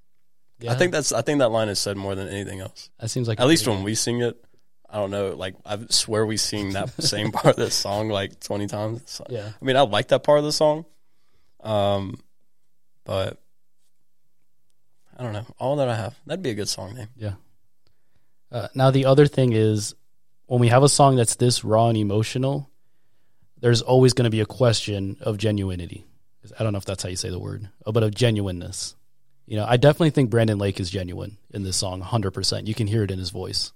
[0.60, 2.90] Yeah, I think that's I think that line is said more than anything else.
[3.00, 4.44] that seems like At a least when we sing it.
[4.90, 8.40] I don't know, like I swear we sing that same part of this song like
[8.40, 9.04] twenty times.
[9.06, 10.86] So- Yeah, I mean I like that part of the song.
[11.62, 12.20] Um
[13.08, 13.40] but
[15.18, 15.46] I don't know.
[15.58, 16.16] All that I have.
[16.28, 17.08] That'd be a good song name.
[17.16, 17.34] Yeah.
[18.52, 19.96] Uh, now the other thing is
[20.46, 22.70] when we have a song that's this raw and emotional,
[23.60, 26.04] there's always going to be a question of genuinity.
[26.60, 28.96] I don't know if that's how you say the word, uh, but of genuineness.
[29.46, 32.68] You know, I definitely think Brandon Lake is genuine in this song, 100%.
[32.68, 33.72] You can hear it in his voice.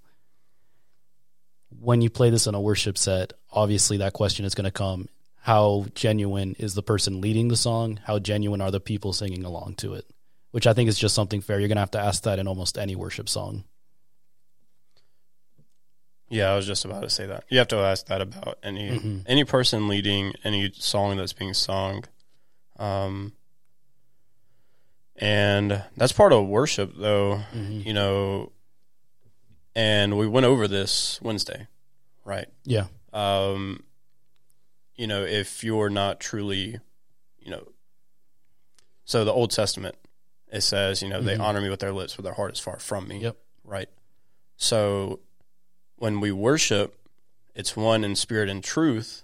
[1.79, 5.07] When you play this in a worship set, obviously that question is going to come.
[5.41, 7.99] How genuine is the person leading the song?
[8.05, 10.05] How genuine are the people singing along to it?
[10.51, 11.59] Which I think is just something fair.
[11.59, 13.63] You're going to have to ask that in almost any worship song.
[16.29, 17.43] Yeah, I was just about to say that.
[17.49, 19.23] You have to ask that about any Mhm.
[19.25, 22.05] any person leading any song that's being sung.
[22.79, 23.33] Um
[25.17, 27.85] and that's part of worship though, Mhm.
[27.85, 28.53] you know,
[29.75, 31.67] and we went over this Wednesday,
[32.23, 32.47] right?
[32.63, 32.87] Yeah.
[33.11, 33.83] Um
[34.95, 36.79] you know, if you're not truly,
[37.39, 37.67] you know,
[39.05, 39.95] so the Old Testament
[40.51, 41.39] it says, you know, they Mhm.
[41.39, 43.19] honor me with their lips, but their heart is far from me.
[43.19, 43.37] Yep.
[43.63, 43.87] Right.
[44.57, 45.21] So
[45.95, 46.97] when we worship,
[47.55, 49.23] it's one in spirit and truth,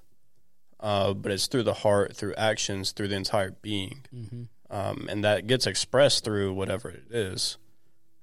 [0.79, 4.05] uh, but it's through the heart, through actions, through the entire being.
[4.15, 4.43] Mm-hmm.
[4.69, 7.57] Um, and that gets expressed through whatever it is.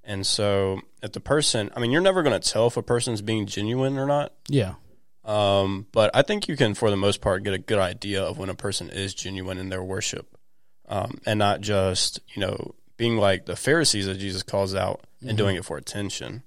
[0.03, 3.21] And so if the person, I mean, you're never going to tell if a person's
[3.21, 4.33] being genuine or not.
[4.47, 4.75] Yeah.
[5.25, 8.37] Um, but I think you can, for the most part, get a good idea of
[8.37, 10.37] when a person is genuine in their worship,
[10.87, 15.29] um, and not just you know being like the Pharisees that Jesus calls out Mhm.
[15.29, 16.43] and doing it for attention.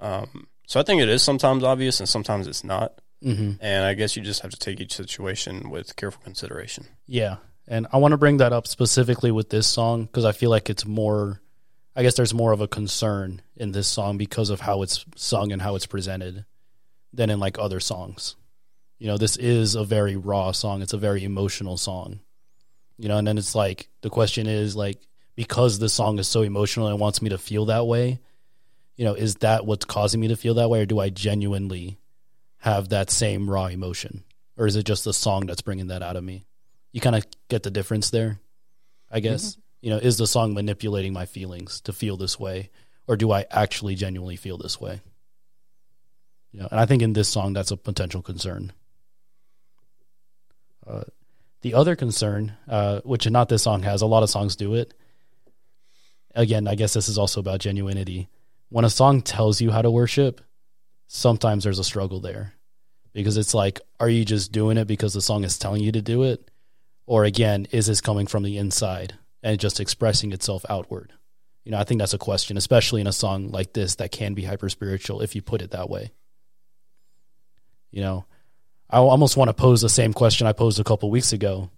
[0.00, 3.52] Um, so I think it is sometimes obvious and sometimes it's not, Mm-hmm.
[3.60, 6.86] and I guess you just have to take each situation with careful consideration.
[7.06, 7.36] Yeah.
[7.68, 10.68] And I want to bring that up specifically with this song because I feel like
[10.68, 11.40] it's more,
[11.94, 15.52] I guess there's more of a concern in this song because of how it's sung
[15.52, 16.44] and how it's presented.
[17.12, 18.36] Than in like other songs.
[18.98, 20.82] You know, this is a very raw song.
[20.82, 22.20] It's a very emotional song.
[22.98, 25.00] You know, and then it's like the question is like
[25.34, 28.20] because the song is so emotional and wants me to feel that way,
[28.96, 31.98] you know, is that what's causing me to feel that way or do I genuinely
[32.58, 34.24] have that same raw emotion?
[34.56, 36.44] Or is it just the song that's bringing that out of me?
[36.92, 38.38] You kind of get the difference there,
[39.10, 39.22] I mm-hmm.
[39.22, 39.56] guess.
[39.80, 42.70] You know, is the song manipulating my feelings to feel this way
[43.08, 45.00] or do I actually genuinely feel this way?
[46.52, 48.72] You know, and I think in this song that's a potential concern.
[50.86, 51.04] Uh,
[51.62, 54.94] the other concern, uh, which not this song has, a lot of songs do it.
[56.34, 58.28] Again, I guess this is also about genuinity.
[58.68, 60.40] When a song tells you how to worship,
[61.06, 62.54] sometimes there's a struggle there
[63.12, 66.02] because it's like, are you just doing it because the song is telling you to
[66.02, 66.50] do it?
[67.06, 71.12] Or again, is this coming from the inside and just expressing itself outward?
[71.64, 74.34] You know, I think that's a question, especially in a song like this that can
[74.34, 76.12] be hyper spiritual if you put it that way.
[77.92, 78.24] You know,
[78.90, 81.70] I almost want to pose the same question I posed a couple weeks ago.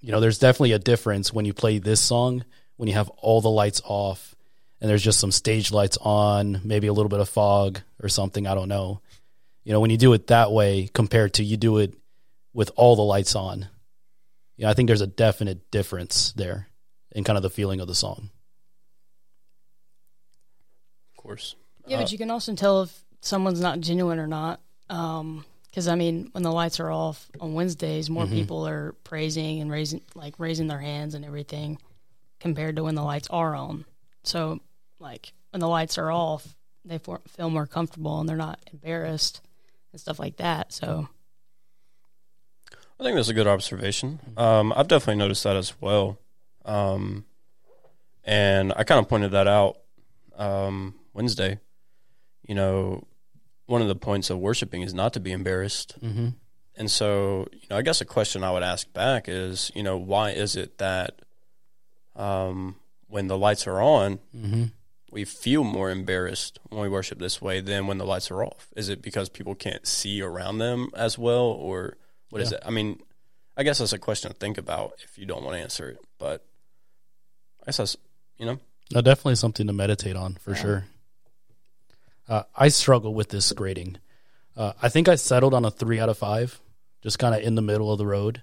[0.00, 2.44] You know, there's definitely a difference when you play this song
[2.76, 4.34] when you have all the lights off
[4.80, 8.46] and there's just some stage lights on, maybe a little bit of fog or something,
[8.46, 9.02] I don't know.
[9.64, 11.92] You know, when you do it that way compared to you do it
[12.54, 13.68] with all the lights on.
[14.56, 16.68] You know, I think there's a definite difference there
[17.12, 18.30] in kind of the feeling of the song.
[21.14, 21.54] Of course.
[21.86, 24.60] Yeah, Uh, but you can also tell if someone's not genuine or not.
[24.90, 29.70] Because I mean, when the lights are off on Wednesdays, more people are praising and
[29.70, 31.78] raising, like raising their hands and everything,
[32.40, 33.84] compared to when the lights are on.
[34.24, 34.60] So,
[34.98, 39.40] like when the lights are off, they for, feel more comfortable and they're not embarrassed
[39.92, 40.72] and stuff like that.
[40.72, 41.08] So,
[42.98, 44.18] I think that's a good observation.
[44.36, 46.18] Um, I've definitely noticed that as well.
[46.64, 47.24] Um,
[48.24, 49.78] and I kind of pointed that out
[50.36, 51.60] um, Wednesday.
[52.46, 53.06] You know,
[53.70, 55.94] one of the points of worshiping is not to be embarrassed.
[56.02, 56.28] Mm-hmm.
[56.76, 59.96] And so, you know, I guess a question I would ask back is, you know,
[59.96, 61.20] why is it that
[62.16, 62.76] um,
[63.08, 64.64] when the lights are on, Mm-hmm.
[65.12, 68.68] we feel more embarrassed when we worship this way than when the lights are off?
[68.76, 71.96] Is it because people can't see around them as well, or
[72.30, 72.58] what is Yeah.
[72.58, 72.62] it?
[72.66, 73.00] I mean,
[73.56, 75.98] I guess that's a question to think about if you don't want to answer it.
[76.18, 76.44] But
[77.62, 77.96] I guess that's
[78.38, 78.58] you know,
[78.92, 80.86] No, definitely something to meditate on for sure.
[82.30, 83.98] Uh, I struggle with this grading.
[84.56, 86.60] Uh, I think I settled on a three out of five,
[87.02, 88.42] just kind of in the middle of the road.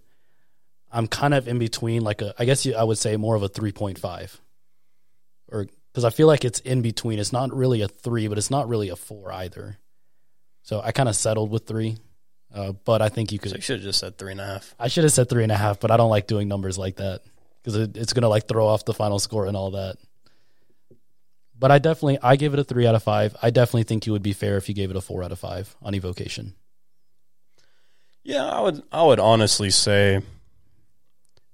[0.92, 3.44] I'm kind of in between, like a, I guess you, I would say more of
[3.44, 4.40] a 3.5,
[5.50, 7.18] or because I feel like it's in between.
[7.18, 9.78] It's not really a three, but it's not really a four either.
[10.64, 11.98] So I kind of settled with three,
[12.54, 14.76] uh, but I think you so you should have just said three and a half.
[14.78, 16.98] I should have said three and a half, but I don't like doing numbers like
[16.98, 17.22] that
[17.64, 19.98] because it, it's gonna like throw off the final score and all that.
[21.60, 23.36] But I definitely I gave it a three out of five.
[23.42, 25.40] I definitely think you would be fair if you gave it a four out of
[25.40, 26.54] five on evocation.
[28.24, 28.84] Yeah, I would.
[28.92, 30.22] I would honestly say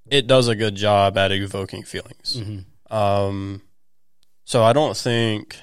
[0.09, 2.37] it does a good job at evoking feelings.
[2.37, 2.93] Mm-hmm.
[2.95, 3.61] Um,
[4.45, 5.55] so I don't think,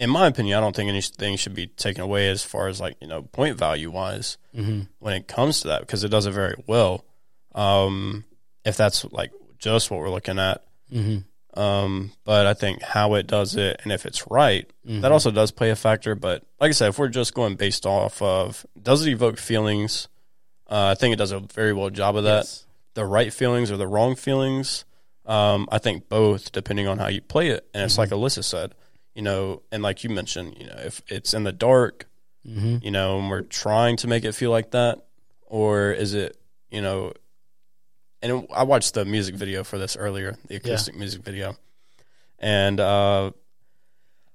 [0.00, 2.96] in my opinion, I don't think anything should be taken away as far as like
[3.00, 4.80] you know point value wise Mm-hmm.
[5.00, 7.04] when it comes to that because it does it very well.
[7.54, 8.24] Um,
[8.64, 11.18] if that's like just what we're looking at, Mm-hmm.
[11.56, 15.00] Um, but I think how it does it and if it's right, Mm-hmm.
[15.00, 16.14] that also does play a factor.
[16.14, 20.06] But like I said, if we're just going based off of does it evoke feelings,
[20.70, 22.46] uh, I think it does a very well job of that
[22.94, 24.84] the right feelings or the wrong feelings.
[25.26, 27.66] Um, I think both, depending on how you play it.
[27.74, 28.74] And it's like Alyssa said,
[29.14, 32.06] you know, and like you mentioned, you know, if it's in the dark,
[32.46, 32.76] Mm-hmm.
[32.80, 35.04] you know, and we're trying to make it feel like that,
[35.46, 36.36] or is it,
[36.70, 37.12] you know,
[38.22, 41.56] and I watched the music video for this earlier, the acoustic music video,
[42.38, 43.30] and uh,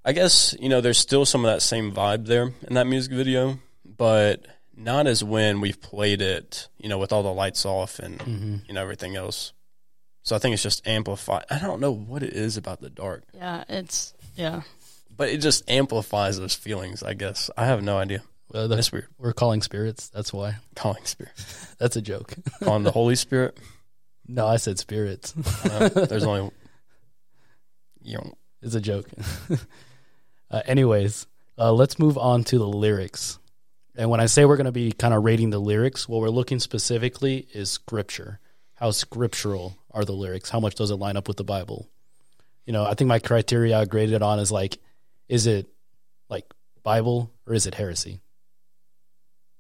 [0.03, 3.13] I guess you know there's still some of that same vibe there in that music
[3.13, 7.99] video, but not as when we've played it, you know, with all the lights off
[7.99, 8.55] and Mm-hmm.
[8.67, 9.53] you know everything else.
[10.23, 11.45] So I think it's just amplified.
[11.49, 14.61] I don't know what it is about the dark, yeah, it's yeah.
[15.15, 17.01] but it just amplifies those feelings.
[17.03, 18.21] I guess I have no idea.
[18.51, 19.07] Well, That's weird.
[19.17, 20.09] we're calling spirits.
[20.09, 20.55] That's why.
[20.75, 21.33] Calling spirit,
[21.79, 22.33] That's a joke.
[22.63, 23.57] calling the Holy Spirit.
[24.27, 25.33] no, I said spirits.
[25.65, 26.51] Uh, there's only
[28.03, 29.07] you know It's a joke.
[30.49, 33.39] uh, anyways, uh, let's move on to the lyrics.
[33.95, 36.29] And when I say we're going to be kind of rating the lyrics, what we're
[36.29, 38.39] looking specifically is scripture.
[38.75, 40.49] How scriptural are the lyrics?
[40.49, 41.87] How much does it line up with the Bible?
[42.65, 44.77] You know, I think my criteria I graded it on is like,
[45.27, 45.67] is it
[46.29, 46.45] like
[46.83, 48.21] Bible or is it heresy?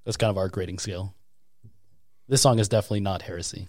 [0.05, 1.13] That's kind of our grading scale.
[2.27, 3.67] This song is definitely not heresy.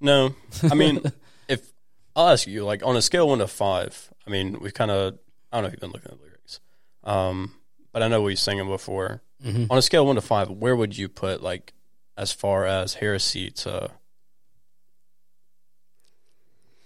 [0.00, 0.34] No,
[0.70, 1.00] I mean,
[1.48, 1.72] if
[2.14, 4.90] I'll ask you, like on a scale of one to five, I mean, we kind
[4.90, 5.18] of,
[5.52, 6.60] I don't know if you've been looking at the lyrics,
[7.04, 7.54] um,
[7.92, 9.22] but I know we sang them before.
[9.44, 9.68] Mhm.
[9.70, 11.72] On a scale of one to five, where would you put like
[12.16, 13.90] as far as heresy to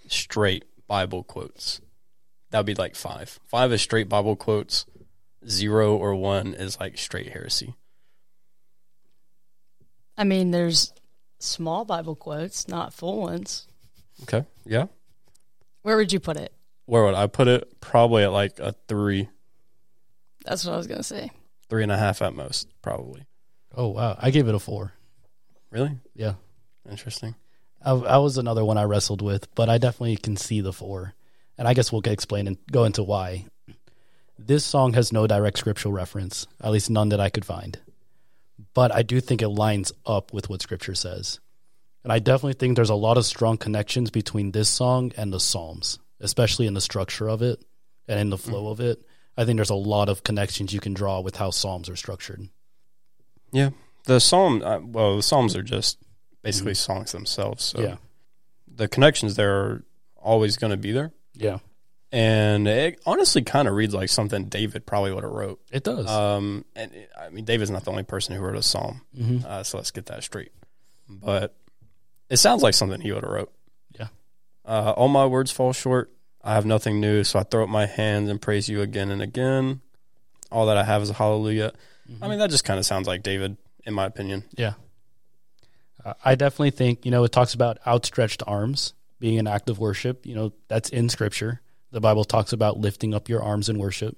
[0.08, 1.80] straight Bible quotes?
[2.50, 3.40] That'd be like five.
[3.44, 4.84] Five is straight Bible quotes.
[5.48, 7.74] Zero or one is like straight heresy.
[10.16, 10.92] I mean, there's
[11.38, 13.66] small Bible quotes, not full ones.
[14.22, 14.44] Okay.
[14.64, 14.86] Yeah.
[15.82, 16.52] Where would you put it?
[16.86, 17.80] Where would I put it?
[17.80, 19.28] Probably at like a three,
[20.44, 21.30] That's what I was gonna say.
[21.68, 23.24] three and a half at most, probably.
[23.74, 24.92] Oh wow, I gave it a four.
[25.70, 25.96] Really?
[26.14, 26.34] Yeah,
[26.90, 27.34] Interesting.
[27.84, 31.14] I, I was another one I wrestled with, but I definitely can see the four,
[31.56, 33.46] and I guess we'll get explain and go into why.
[34.38, 37.78] This song has no direct scriptural reference, at least none that I could find,
[38.74, 41.40] but I do think it lines up with what Scripture says,
[42.04, 45.40] and I definitely think there's a lot of strong connections between this song and the
[45.40, 47.64] Psalms, especially in the structure of it
[48.08, 49.02] and in the flow of it.
[49.36, 52.48] I think there's a lot of connections you can draw with how Psalms are structured.
[53.52, 53.70] Yeah.
[54.04, 55.98] The psalm, uh, well, the psalms are just
[56.42, 57.62] basically songs themselves.
[57.64, 57.96] So yeah,
[58.66, 59.84] the connections there are
[60.16, 61.12] always going to be there.
[61.34, 61.58] yeah,
[62.12, 65.60] And it honestly kind of reads like something David probably would have wrote.
[65.70, 66.06] it does.
[66.06, 69.44] Um, and it- I mean, David's not the only person who wrote a psalm, Mhm.
[69.44, 70.52] uh, so let's get that straight.
[71.08, 71.54] But
[72.28, 73.52] it sounds like something he would have wrote.
[73.98, 74.08] Yeah.
[74.64, 76.12] Uh, all my words fall short.
[76.44, 79.22] I have nothing new, so I throw up my hands and praise you again and
[79.22, 79.80] again.
[80.50, 81.72] All that I have is a hallelujah.
[82.20, 84.44] I mean, that just kind of sounds like David, in my opinion.
[84.56, 84.74] Yeah.
[86.04, 89.78] Uh, I definitely think, you know, it talks about outstretched arms being an act of
[89.78, 90.26] worship.
[90.26, 91.60] You know, that's in scripture.
[91.92, 94.16] The Bible talks about lifting up your arms in worship.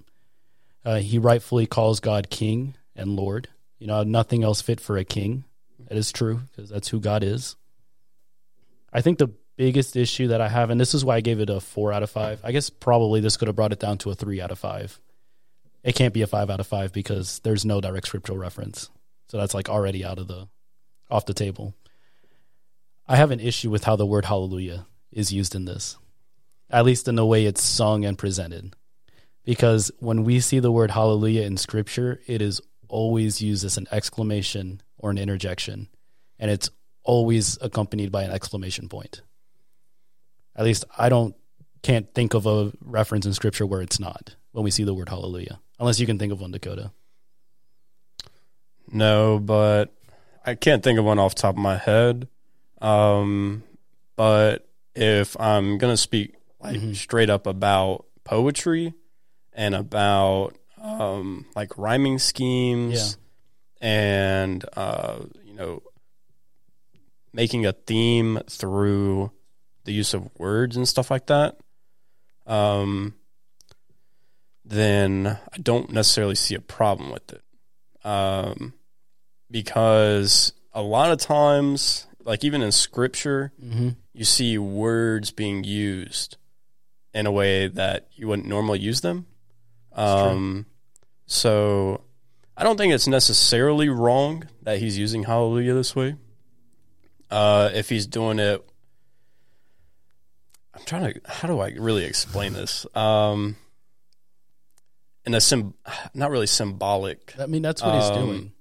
[0.85, 3.49] Uh, he rightfully calls God King and Lord.
[3.79, 5.45] You know, nothing else fit for a king.
[5.89, 7.57] That is true because that's who God is.
[8.93, 11.51] I think the biggest issue that I have, and this is why I gave it
[11.51, 12.41] a four out of five.
[12.45, 15.01] I guess probably this could have brought it down to a three out of five.
[15.83, 18.89] It can't be a five out of five because there's no direct scriptural reference.
[19.29, 20.49] So that's like already out of the
[21.11, 21.75] off the table.
[23.07, 25.99] I have an issue with how the word hallelujah is used in this,
[26.75, 28.75] at least in the way it's sung and presented.
[29.45, 33.87] Because when we see the word hallelujah in scripture, it is always used as an
[33.93, 35.89] exclamation or an interjection,
[36.37, 36.71] and it's
[37.05, 39.23] always accompanied by an exclamation point.
[40.57, 41.37] At least I don't
[41.83, 45.11] can't think of a reference in scripture where it's not when we see the word
[45.11, 46.91] hallelujah, unless you can think of one, Dakota.
[48.91, 49.95] No, but
[50.45, 52.27] I can't think of one off top of my head.
[52.81, 53.63] Um,
[54.17, 56.35] but if I'm gonna speak
[56.65, 56.97] like Mhm.
[56.97, 58.95] straight up about poetry
[59.53, 63.17] and about um, like rhyming schemes
[63.81, 65.83] and uh, you know
[67.33, 69.31] making a theme through
[69.85, 71.57] the use of words and stuff like that,
[72.47, 73.15] um,
[74.65, 77.43] then I don't necessarily see a problem with it.
[78.07, 78.75] Um,
[79.51, 83.91] because a lot of times, like even in scripture, Mm-hmm.
[84.13, 86.37] you see words being used
[87.15, 89.27] in a way that you wouldn't normally use them.
[89.93, 90.67] Um,
[91.27, 92.03] so
[92.57, 96.17] I don't think it's necessarily wrong that he's using hallelujah this way.
[97.31, 98.65] Uh, if he's doing it,
[100.75, 101.21] I'm trying to.
[101.25, 102.85] How do I really explain this?
[102.97, 103.57] Um,
[105.25, 105.75] in a sim,
[106.15, 107.35] not really symbolic.
[107.39, 108.53] I mean, that's what he's Um, doing.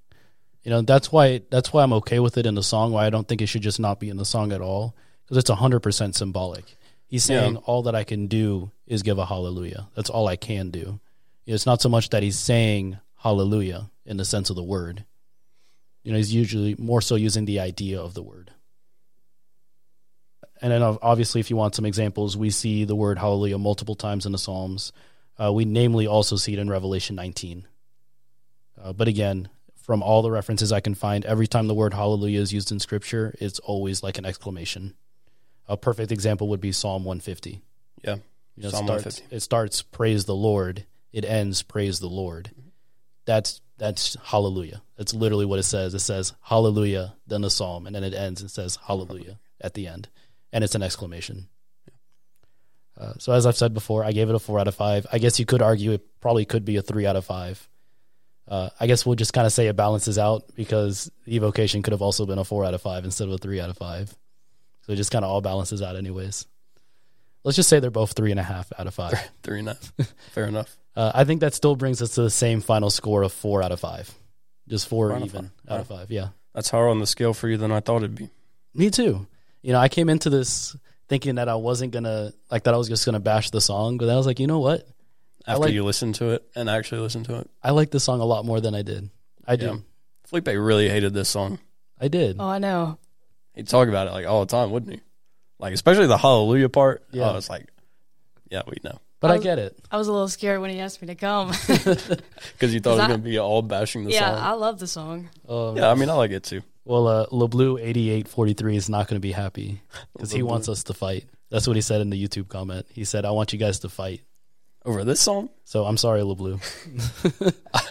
[0.64, 2.92] You know, that's why that's why I'm okay with it in the song.
[2.92, 5.38] Why I don't think it should just not be in the song at all because
[5.38, 6.78] it's hundred percent symbolic.
[7.14, 7.42] He's Yeah.
[7.42, 9.88] saying all that I can do is give a hallelujah.
[9.94, 11.00] That's all I can do.
[11.46, 15.06] It's not so much that he's saying hallelujah in the sense of the word.
[16.04, 18.50] You know, he's usually more so using the idea of the word.
[20.60, 24.26] And then obviously, if you want some examples, we see the word hallelujah multiple times
[24.26, 24.92] in the Psalms.
[25.38, 27.68] Uh, we namely also see it in Revelation 19.
[28.82, 32.42] Uh, but again, from all the references I can find, every time the word hallelujah
[32.42, 34.96] is used in scripture, it's always like an exclamation.
[35.68, 37.62] A perfect example would be Psalm 150.
[38.04, 38.18] Yeah,
[38.56, 39.36] You know, Psalm it starts, 150.
[39.36, 40.86] It starts praise the Lord.
[41.12, 42.52] It ends praise the Lord.
[43.26, 44.82] That's that's hallelujah.
[44.98, 45.94] That's literally what it says.
[45.94, 49.88] It says hallelujah, then the psalm, and then it ends and says hallelujah at the
[49.88, 50.10] end,
[50.52, 51.48] and it's an exclamation.
[53.00, 55.08] Uh, so as I've said before, I gave it a four out of five.
[55.12, 57.68] I guess you could argue it probably could be a three out of five.
[58.48, 62.02] Uh, I guess we'll just kind of say it balances out because evocation could have
[62.02, 64.16] also been a four out of five instead of a three out of five.
[64.86, 66.46] So it just kind of all balances out, anyways.
[67.44, 69.14] Let's just say they're both three and a half out of five.
[69.44, 70.14] three and a half.
[70.34, 70.76] Fair enough.
[70.96, 73.72] Uh, I think that still brings us to the same final score of four out
[73.72, 74.14] of five.
[74.68, 75.72] Just four, Four out of even five.
[75.74, 76.12] out of five.
[76.12, 76.28] Yeah.
[76.54, 78.30] That's higher on the scale for you than I thought it'd be.
[78.76, 79.26] Me too.
[79.64, 80.76] You know, I came into this
[81.10, 84.08] thinking that I wasn't gonna like that I was just gonna bash the song, but
[84.08, 84.88] I was like, you know what?
[85.48, 87.50] after like- you listen to it and actually listen to it.
[87.64, 89.10] I like this song a lot more than I did.
[89.48, 89.66] I do.
[89.66, 89.76] Yeah.
[90.28, 91.58] Felipe really hated this song.
[92.00, 92.36] I did.
[92.40, 93.00] Oh, I know.
[93.56, 95.02] He'd talk about it like all the time, wouldn't he?
[95.60, 97.04] Like especially the hallelujah part.
[97.12, 97.32] Yeah.
[97.32, 97.68] Oh, it's like,
[98.50, 99.80] yeah, we know but I I get it.
[99.90, 101.48] I was a little scared when he asked me to come.
[101.68, 104.38] because you thought it was gonna be all bashing the yeah, song.
[104.38, 105.30] Yeah, I love the song.
[105.48, 106.62] Um, yeah, I mean, I like it too.
[106.84, 109.82] Well, uh, LeBlue eighty eight forty three is not going to be happy
[110.12, 111.24] because he wants us to fight.
[111.50, 112.86] That's what he said in the YouTube comment.
[112.92, 114.22] He said, "I want you guys to fight."
[114.86, 116.60] Over this song, So I'm sorry, LeBlue.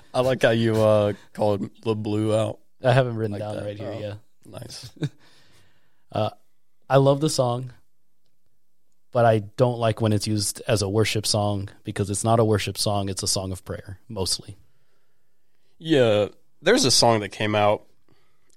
[0.15, 2.59] I like how you uh called the blue out.
[2.85, 3.65] I haven't written Like down that.
[3.65, 3.95] right here.
[3.97, 3.99] Oh.
[3.99, 4.91] Yeah, Nice.
[6.15, 7.73] I love the song,
[9.13, 12.45] but I don't like when it's used as a worship song because it's not a
[12.45, 14.57] worship song; it's a song of prayer mostly.
[15.79, 16.29] Yeah,
[16.61, 17.85] there's a song that came out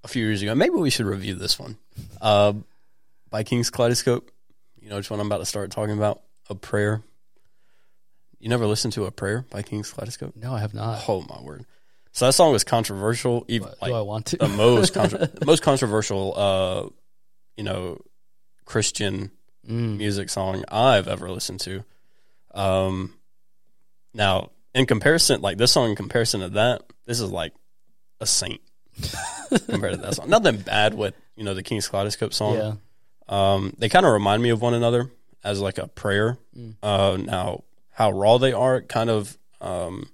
[0.03, 0.53] a few years ago.
[0.53, 1.77] Maybe we should review this one.
[2.21, 2.53] Uh,
[3.29, 4.31] by King's Kaleidoscope.
[4.79, 6.21] You know which one I'm about to start talking about?
[6.49, 7.01] A prayer.
[8.39, 10.35] You never listened to a prayer by King's Kaleidoscope?
[10.35, 11.03] No, I have not.
[11.07, 11.65] Oh my word!
[12.11, 13.43] So that song was controversial.
[13.47, 14.37] Even Do like I want to?
[14.37, 14.95] the most
[15.45, 16.89] most controversial, uh,
[17.57, 17.99] you know,
[18.65, 19.31] Christian
[19.67, 19.97] Mm.
[19.97, 21.83] music song I've ever listened to.
[22.53, 23.15] Um,
[24.13, 27.51] now in comparison, like this song in comparison to that, this is like
[28.21, 28.61] a saint
[29.67, 30.29] compared to that song.
[30.29, 32.55] Nothing bad with you know the King's Kaleidoscope song.
[32.55, 32.73] Yeah,
[33.27, 35.09] Um, they kind of remind me of one another
[35.43, 36.37] as like a prayer.
[36.55, 36.75] Mm.
[36.83, 40.09] Uh, now how raw they are, kind of, um,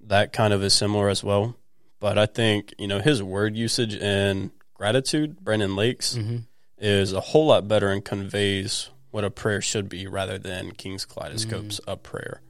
[0.00, 1.56] that kind of is similar as well.
[2.00, 4.50] But I think you know his word usage and
[4.82, 6.38] gratitude, Brandon Lake's, hmm
[6.78, 11.04] is a whole lot better and conveys what a prayer should be rather than King's
[11.04, 11.92] Kaleidoscope's Mm.
[11.92, 12.40] a prayer.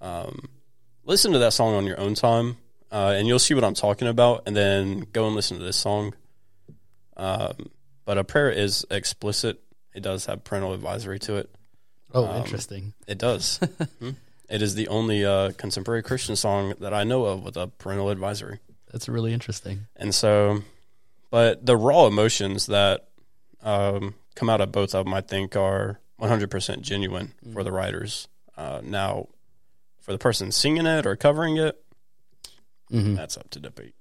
[0.00, 0.48] Um,
[1.04, 2.58] listen to that song on your own time,
[2.92, 5.76] uh, and you'll see what I'm talking about, and then go and listen to this
[5.76, 6.14] song.
[7.16, 7.70] Um,
[8.04, 9.60] but a prayer is explicit.
[9.96, 11.50] It does have parental advisory to it.
[12.14, 12.92] Oh, Um, interesting.
[13.08, 13.58] It does.
[13.98, 14.10] Hmm.
[14.48, 18.10] It is the only uh, contemporary Christian song that I know of with a parental
[18.10, 18.60] advisory.
[18.92, 19.88] That's really interesting.
[19.96, 20.62] And so,
[21.30, 23.08] but the raw emotions that
[23.62, 28.28] um, come out of both of them, I think, are 100% genuine for the writers.
[28.56, 29.28] Uh, now,
[30.00, 31.82] for the person singing it or covering it,
[32.90, 33.94] hmm that's up to debate.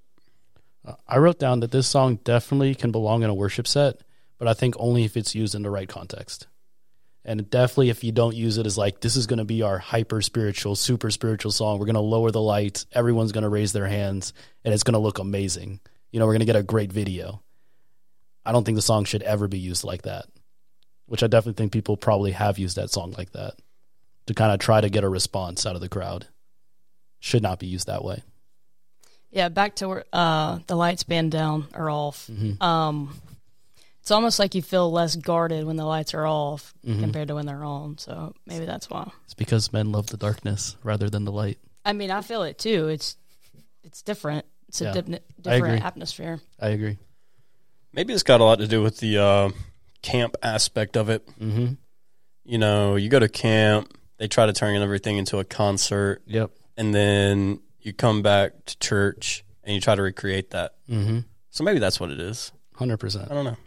[1.08, 4.02] I wrote down that this song definitely can belong in a worship set,
[4.38, 6.46] but I think only if it's used in the right context.
[7.24, 9.80] And definitely if you don't use it as like, this is going to be our
[9.80, 11.80] hyper spiritual, super spiritual song.
[11.80, 12.86] We're going to lower the lights.
[12.92, 14.32] Everyone's going to raise their hands
[14.64, 15.80] and it's going to look amazing.
[16.16, 17.44] You know, we're going to get a great video.
[18.46, 20.28] I don't think the song should ever be used like that,
[21.08, 23.56] which I definitely think people probably have used that song like that
[24.28, 26.26] to kind of try to get a response out of the crowd.
[27.20, 28.24] Should not be used that way.
[29.30, 32.28] Yeah, back to where uh, the lights band down or off.
[32.32, 32.62] Mhm.
[32.64, 33.20] Um,
[34.00, 37.02] it's almost like you feel less guarded when the lights are off Mhm.
[37.02, 37.98] compared to when they're on.
[37.98, 39.12] So maybe that's why.
[39.26, 41.58] It's because men love the darkness rather than the light.
[41.84, 42.88] I mean, I feel it too.
[42.88, 43.18] It's
[43.84, 44.46] it's different.
[44.76, 45.86] It's a Yeah, dip- I different agree.
[45.88, 46.40] atmosphere.
[46.60, 46.98] I agree.
[47.94, 49.50] Maybe it's got a lot to do with the uh,
[50.02, 51.26] camp aspect of it.
[51.40, 51.74] Mm-hmm.
[52.44, 56.52] You know, you go to camp, they try to turn everything into a concert, Yep.
[56.78, 60.74] and then you come back to church and you try to recreate that.
[60.90, 61.20] Mm-hmm.
[61.52, 62.52] So maybe that's what it is.
[62.76, 63.32] Hundred percent.
[63.32, 63.58] I don't know.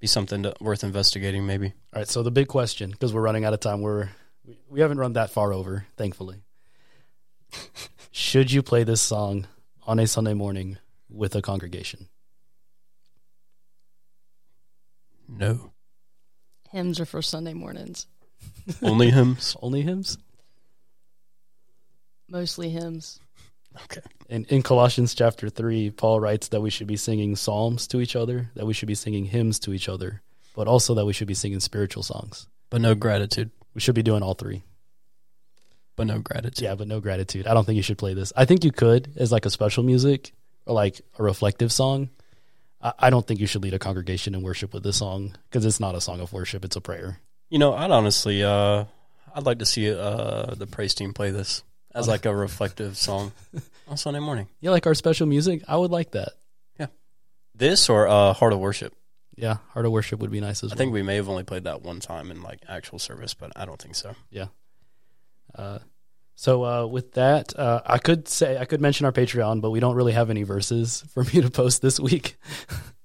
[0.00, 1.68] Be something to, worth investigating, maybe.
[1.94, 2.08] All right.
[2.08, 4.08] So the big question, because we're running out of time, we're
[4.44, 6.42] we, we haven't run that far over, thankfully.
[8.10, 9.46] Should you play this song
[9.86, 10.78] on a Sunday morning
[11.08, 12.08] with a congregation?
[15.28, 15.72] No.
[16.70, 18.06] Hymns are for Sunday mornings.
[18.82, 19.56] Only hymns.
[19.60, 20.18] Only hymns.
[22.28, 23.20] Mostly hymns.
[23.84, 24.00] Okay.
[24.28, 28.16] In in Colossians chapter three, Paul writes that we should be singing psalms to each
[28.16, 30.22] other, that we should be singing hymns to each other,
[30.54, 32.46] but also that we should be singing spiritual songs.
[32.70, 33.50] But no gratitude.
[33.74, 34.62] We should be doing all three.
[35.96, 36.62] But no gratitude.
[36.62, 37.46] Yeah, but no gratitude.
[37.46, 38.32] I don't think you should play this.
[38.36, 40.32] I think you could as like a special music
[40.66, 42.10] or like a reflective song.
[42.80, 45.66] I, I don't think you should lead a congregation in worship with this song because
[45.66, 47.20] it's not a song of worship; it's a prayer.
[47.50, 48.84] You know, I'd honestly, uh,
[49.34, 51.62] I'd like to see uh, the praise team play this
[51.94, 53.32] as like a reflective song
[53.88, 54.48] on Sunday morning.
[54.60, 55.62] Yeah, like our special music.
[55.68, 56.30] I would like that.
[56.80, 56.86] Yeah,
[57.54, 58.94] this or uh, Heart of Worship.
[59.34, 60.76] Yeah, heart of worship would be nice as I well.
[60.76, 63.50] I think we may have only played that one time in like actual service, but
[63.56, 64.14] I don't think so.
[65.54, 65.78] Uh,
[66.34, 69.80] so uh, with that, uh, I could say I could mention our Patreon, but we
[69.80, 72.36] don't really have any verses for me to post this week.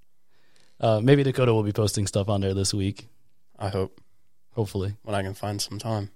[0.80, 3.08] uh, maybe Dakota will be posting stuff on there this week,
[3.58, 4.02] I hope
[4.54, 4.96] hopefully.
[5.04, 6.10] when I can find some time.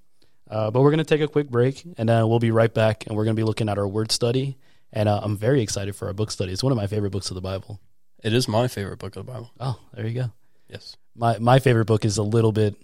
[0.50, 3.06] Uh, but we're going to take a quick break, and uh, we'll be right back.
[3.08, 4.58] And we're going to be looking at our word study.
[4.92, 6.52] And uh, I'm very excited for our book study.
[6.52, 7.80] It's one of my favorite books of the Bible.
[8.22, 9.52] It is my favorite book of the Bible.
[9.60, 10.32] Oh, there you go.
[10.68, 10.98] Yes.
[11.16, 12.76] My my favorite book is a little bit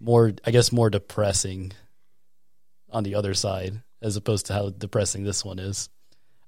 [0.00, 1.72] more, I guess, more depressing
[2.94, 5.90] on the other side, as opposed to how depressing this one is.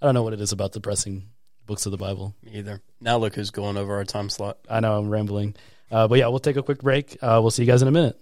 [0.01, 1.29] I don't know what it is about depressing
[1.67, 2.35] books of the Bible.
[2.43, 2.81] Me either.
[3.01, 4.59] Now look who's going over our time slot.
[4.71, 5.57] I know I'm rambling,
[5.91, 7.19] uh, but yeah, we'll take a quick break.
[7.21, 8.19] Uh, we'll see you guys in a minute.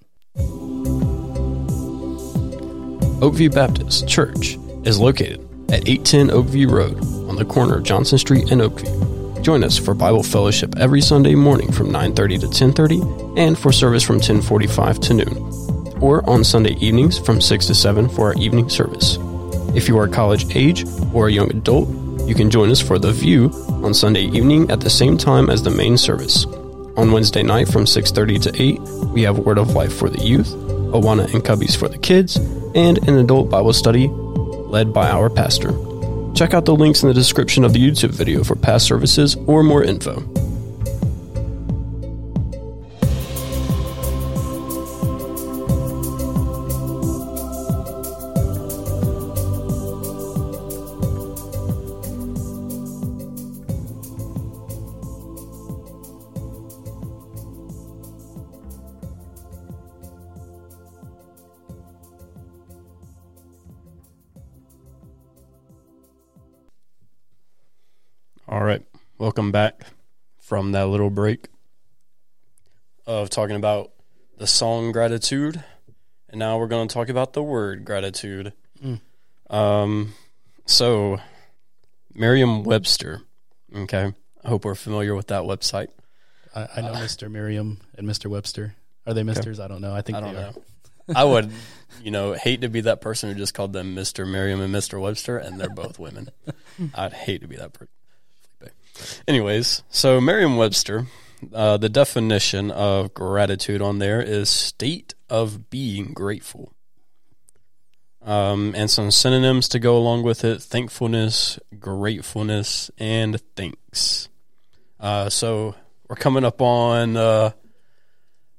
[3.21, 6.99] Oakview Baptist Church is located at 810 Oakview Road
[7.29, 9.43] on the corner of Johnson Street and Oakview.
[9.43, 14.03] Join us for Bible fellowship every Sunday morning from 9:30 to 10:30 and for service
[14.03, 15.64] from 10:45 to noon.
[16.01, 19.19] Or on Sunday evenings from 6 to 7 for our evening service.
[19.75, 21.89] If you are college age or a young adult,
[22.27, 25.63] you can join us for The View on Sunday evening at the same time as
[25.63, 26.47] the main service.
[26.97, 28.81] On Wednesday night from 6:30 to 8,
[29.13, 30.55] we have Word of Life for the youth,
[30.93, 32.37] Awana and Cubbies for the kids,
[32.75, 35.75] and an adult Bible study led by our pastor.
[36.35, 39.63] Check out the links in the description of the YouTube video for past services or
[39.63, 40.23] more info.
[69.45, 69.89] Welcome back
[70.41, 71.49] from that little break
[73.07, 73.93] of talking about
[74.39, 75.63] the song gratitude.
[76.31, 78.55] And now we're going to talk about the word gratitude.
[78.83, 79.03] Mm.
[79.51, 80.15] Um,
[80.65, 81.21] so,
[82.15, 83.21] Merriam Webster.
[83.77, 84.15] Okay.
[84.43, 85.89] I hope we're familiar with that website.
[86.55, 87.31] I, I know Mr.
[87.31, 88.31] Merriam and Mr.
[88.31, 88.77] Webster.
[89.07, 89.61] Are they Misters?
[89.61, 89.95] I don't know.
[89.95, 90.55] I think I don't know.
[91.15, 91.53] I would,
[92.03, 94.27] you know, hate to be that person who just called them Mr.
[94.27, 94.99] Merriam and Mr.
[94.99, 96.31] Webster, and they're both women.
[96.95, 97.89] I'd hate to be that person.
[99.27, 101.07] Anyways, so Merriam Webster,
[101.53, 106.73] uh, the definition of gratitude on there is state of being grateful.
[108.23, 114.31] Um, and some synonyms to go along with it thankfulness, gratefulness, and thanks.
[114.99, 115.75] Uh, so
[116.09, 117.51] we're coming up on uh,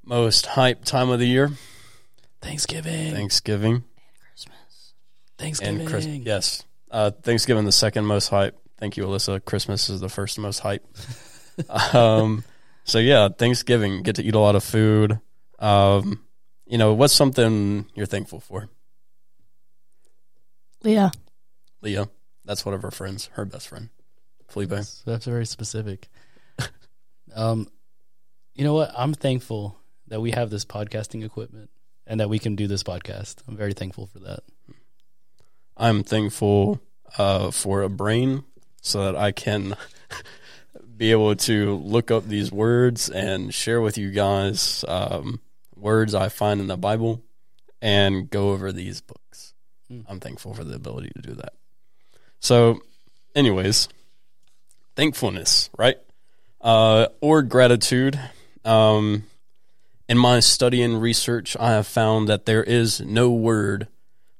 [0.04, 1.50] most hype time of the year,
[2.40, 3.12] Thanksgiving.
[3.12, 3.74] Thanksgiving.
[3.74, 3.84] And
[4.20, 4.94] Christmas.
[5.36, 5.80] Thanksgiving.
[5.80, 8.56] And Chris, yes, uh, Thanksgiving the second most hype.
[8.78, 9.44] Thank you, Alyssa.
[9.44, 10.86] Christmas is the first most hype.
[11.94, 12.44] um,
[12.84, 15.18] so yeah, Thanksgiving get to eat a lot of food.
[15.58, 16.22] Um,
[16.66, 18.68] you know, what's something you're thankful for,
[20.82, 21.12] Leah.
[21.80, 22.08] Leah?
[22.44, 23.88] That's one of her friends, her best friend,
[24.48, 24.70] Felipe.
[24.70, 26.08] That's, that's very specific.
[27.34, 27.68] um,
[28.54, 28.92] you know what?
[28.96, 31.70] I'm thankful that we have this podcasting equipment
[32.06, 33.36] and that we can do this podcast.
[33.48, 34.40] I'm very thankful for that.
[35.76, 36.80] I'm thankful
[37.18, 38.44] uh, for a brain
[38.80, 39.76] so that I can
[40.96, 45.40] be able to look up these words and share with you guys um,
[45.76, 47.22] words I find in the Bible
[47.82, 49.54] and go over these books.
[49.88, 50.00] Hmm.
[50.08, 51.52] I'm thankful for the ability to do that.
[52.40, 52.80] So,
[53.34, 53.88] anyways,
[54.94, 55.98] thankfulness, right?
[56.60, 58.18] Uh, or gratitude.
[58.64, 59.24] Um,
[60.08, 63.88] in my study and research, I have found that there is no word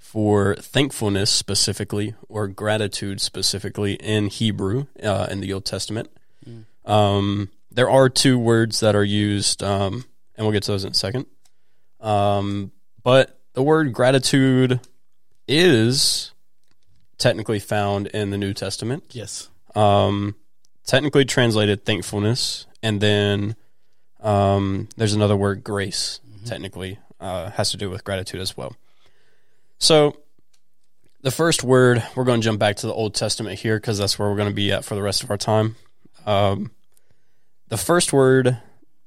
[0.06, 6.08] for thankfulness specifically or gratitude specifically in Hebrew uh, in the Old Testament.
[6.84, 10.04] Um, there are two words that are used, um,
[10.36, 11.26] and we'll get to those in a second.
[12.00, 12.70] Um,
[13.02, 14.78] but the word gratitude
[15.48, 16.30] is
[17.18, 19.02] technically found in the New Testament.
[19.10, 19.50] Yes.
[19.74, 20.36] Um,
[20.86, 23.56] technically translated thankfulness, and then
[24.20, 26.20] um, there's another word, grace.
[26.44, 28.76] Technically, uh, has to do with gratitude as well.
[29.78, 30.16] So,
[31.22, 34.18] the first word we're going to jump back to the Old Testament here because that's
[34.18, 35.76] where we're going to be at for the rest of our time.
[36.24, 36.70] Um,
[37.68, 38.58] the first word,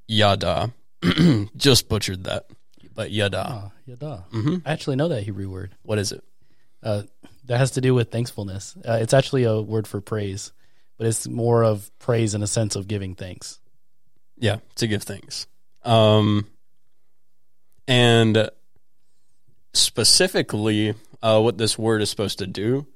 [0.07, 0.74] yada,
[1.55, 2.47] just butchered that,
[2.93, 3.45] but yada.
[3.47, 4.26] Ah, yada.
[4.32, 5.76] hmm I actually know that Hebrew word.
[5.84, 6.24] What is it?
[6.84, 7.03] Uh,
[7.45, 8.76] that has to do with thankfulness.
[8.88, 10.51] Uh, it's actually a word for praise,
[10.97, 13.59] but it's more of praise in a sense of giving thanks.
[14.38, 15.47] Yeah, to give thanks.
[15.84, 16.47] Um,
[17.88, 18.49] and
[19.74, 22.88] specifically, uh, what this word is supposed to do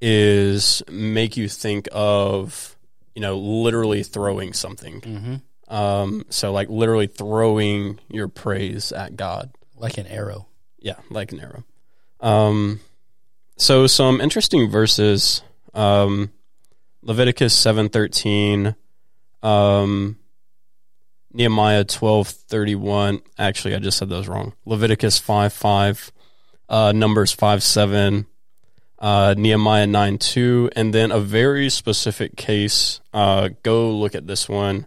[0.00, 2.76] is make you think of,
[3.14, 5.00] you know, literally throwing something.
[5.00, 5.74] Mm-hmm.
[5.74, 9.50] Um, so like literally throwing your praise at God.
[9.76, 10.46] Like an arrow.
[10.78, 11.64] Yeah, like an arrow.
[12.20, 12.80] Um,
[13.56, 15.42] so some interesting verses.
[15.74, 16.32] Um,
[17.02, 18.74] Leviticus seven thirteen,
[19.42, 20.18] um,
[21.32, 23.20] Nehemiah twelve thirty one.
[23.38, 24.54] Actually, I just said those wrong.
[24.64, 26.10] Leviticus five five,
[26.68, 28.26] uh, Numbers five seven,
[28.98, 33.00] uh, Nehemiah nine two, and then a very specific case.
[33.12, 34.86] Uh, go look at this one.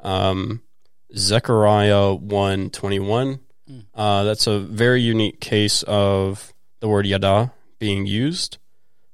[0.00, 0.62] Um,
[1.16, 3.40] Zechariah one twenty one.
[3.94, 8.56] Uh, that's a very unique case of the word yada being used.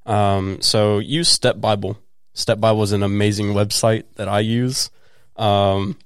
[0.06, 1.98] Um, so use Step Bible.
[2.34, 4.90] Step Bible is an amazing website that I use
[5.36, 5.98] um,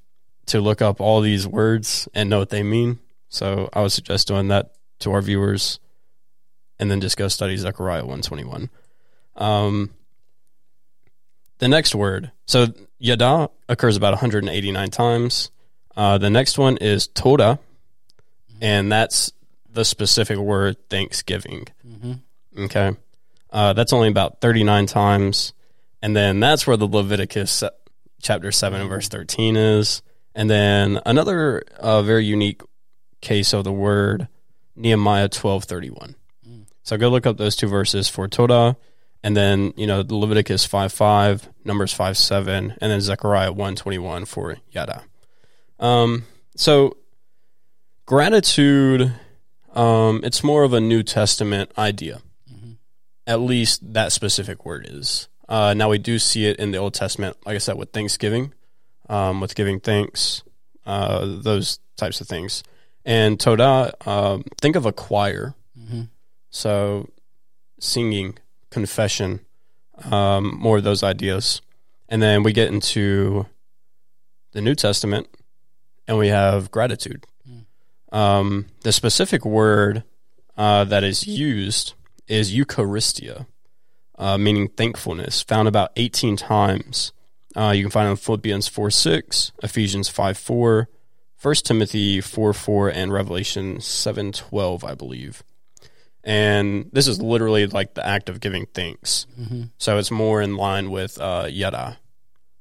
[0.49, 2.99] to look up all these words and know what they mean.
[3.28, 5.78] So I would suggest doing that to our viewers,
[6.78, 8.70] and then just go study Zechariah one twenty one.
[9.36, 9.90] Um,
[11.59, 12.68] the next word, so
[12.99, 15.51] yada occurs about 189 times.
[15.96, 17.59] Uh, the next one is Toda,
[18.61, 19.32] and that's
[19.70, 21.66] the specific word Thanksgiving.
[21.86, 22.64] Mm-hmm.
[22.64, 22.96] Okay.
[23.51, 25.53] Uh, that's only about 39 times.
[26.03, 27.64] And then that's where the Leviticus
[28.22, 30.03] chapter 7 and verse 13 is.
[30.39, 32.62] And then another uh, very unique
[33.20, 34.28] case of the word
[34.76, 36.14] Nehemiah 12:31.
[36.84, 38.76] So go look up those two verses for Toda
[39.24, 44.24] and then, you know, Leviticus 5 5, Numbers 5 7, and then Zechariah 1 21
[44.26, 45.03] for Yada.
[45.80, 46.24] Um,
[46.55, 46.97] so
[48.07, 49.12] gratitude,
[49.74, 52.22] um, it's more of a New Testament idea.
[53.26, 55.28] At least that specific word is.
[55.49, 58.55] Uh, now we do see it in the Old Testament, like I said, with Thanksgiving,
[59.09, 60.42] um, with giving thanks,
[60.86, 62.62] uh, those types of things.
[63.04, 65.54] And Toda, um, think of a choir.
[65.78, 66.02] Mm-hmm.
[66.50, 67.09] So
[67.80, 68.38] singing,
[68.70, 69.40] confession,
[70.04, 71.61] um, more of those ideas.
[72.09, 73.46] And then we get into
[74.52, 75.28] the New Testament
[76.06, 77.26] and we have gratitude.
[78.11, 80.04] Um, the specific word
[80.56, 81.94] uh, that is used
[82.26, 83.46] is Eucharistia,
[84.16, 87.12] uh, meaning thankfulness, found about 18 times.
[87.59, 90.88] Uh, you can find it in Philippians 4 6, Ephesians 5 4,
[91.42, 95.42] 1 Timothy 4 4, and Revelation seven twelve, I believe.
[96.22, 99.26] And this is literally like the act of giving thanks.
[99.38, 99.62] Mm-hmm.
[99.76, 101.98] So it's more in line with uh, yada.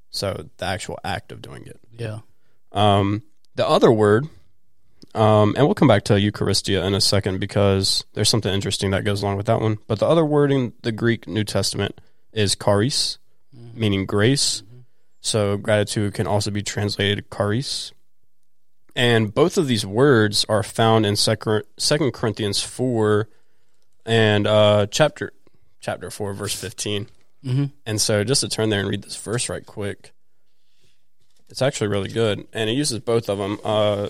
[0.09, 1.79] So the actual act of doing it.
[1.95, 2.19] Yeah.
[2.71, 3.21] Um,
[3.53, 4.27] the other word,
[5.13, 9.03] um, and we'll come back to Eucharistia in a second because there's something interesting that
[9.03, 9.77] goes along with that one.
[9.85, 13.19] But the other word in the Greek New Testament is charis,
[13.75, 14.63] meaning grace.
[15.27, 17.91] So gratitude can also be translated charis.
[18.95, 23.27] And both of these words are found in Second Corinthians 4
[24.05, 25.33] and uh, chapter
[25.81, 27.07] chapter 4, verse 15.
[27.43, 27.65] Mm-hmm.
[27.85, 30.13] And so just to turn there and read this verse right quick.
[31.49, 33.59] It's actually really good, and it uses both of them.
[33.65, 34.07] Uh,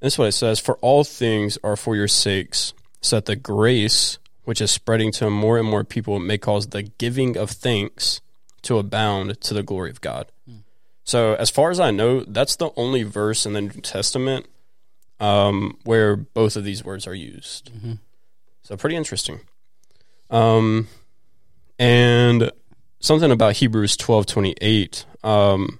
[0.00, 3.36] this is what it says: "For all things are for your sakes, so that the
[3.36, 8.21] grace which is spreading to more and more people may cause the giving of thanks
[8.62, 10.30] to abound to the glory of God."
[11.04, 14.46] So, as far as I know, that's the only verse in the New Testament
[15.18, 17.72] um, where both of these words are used.
[17.74, 17.98] Mhm.
[18.62, 19.40] So, pretty interesting.
[20.30, 20.88] Um,
[21.78, 22.50] and
[23.00, 25.04] something about Hebrews twelve twenty eight.
[25.24, 25.78] Um,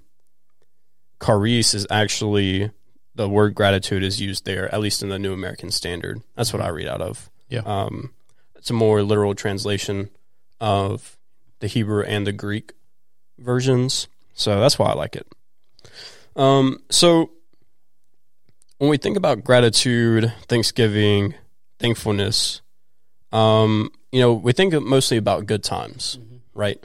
[1.25, 2.71] charis is actually
[3.15, 6.23] the word gratitude is used there, at least in the New American Standard.
[6.35, 7.31] That's what I read out of.
[7.49, 7.61] Yeah.
[7.61, 8.13] Um,
[8.57, 10.11] it's a more literal translation
[10.61, 11.17] of
[11.63, 12.73] the Hebrew and the Greek
[13.39, 14.09] versions.
[14.35, 15.27] So that's why I like it.
[16.35, 17.31] Um, so
[18.79, 21.35] when we think about gratitude, Thanksgiving,
[21.79, 22.63] thankfulness,
[23.31, 26.19] um, you know, we think mostly about good times,
[26.53, 26.85] right?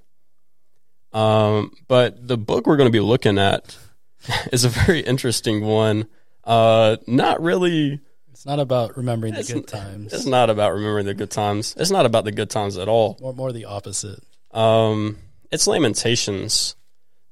[1.11, 3.75] Um, but the book we're going to be looking at
[4.53, 6.07] is a very interesting one.
[6.43, 7.99] Uh, not really.
[8.32, 10.13] It's not about remembering the good times.
[10.13, 11.75] It's not about remembering the good times.
[11.80, 13.17] It's not about the good times at all.
[13.19, 14.23] more, more the opposite.
[14.52, 15.18] Um,
[15.52, 16.76] it's Lamentations.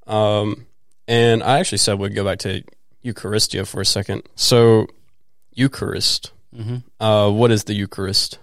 [0.07, 0.67] Um,
[1.07, 2.63] and I actually said we'd go back to
[3.03, 4.23] Eucharistia for a second.
[4.35, 4.87] So,
[5.51, 6.31] Eucharist.
[6.55, 7.03] Mm-hmm.
[7.03, 8.39] Uh, what is the Eucharist?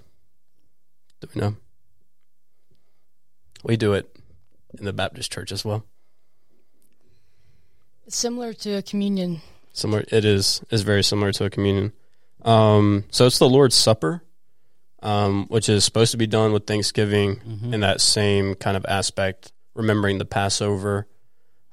[1.21, 1.57] Do we know?
[3.65, 4.15] We do it
[4.79, 5.85] in the Baptist church as well.
[8.07, 9.41] It's similar to a communion.
[9.73, 11.93] Similar, it is is very similar to a communion.
[12.43, 14.23] Um, so it's the Lord's Supper,
[15.03, 17.75] um, which is supposed to be done with Thanksgiving Mhm.
[17.75, 21.07] in that same kind of aspect, remembering the Passover.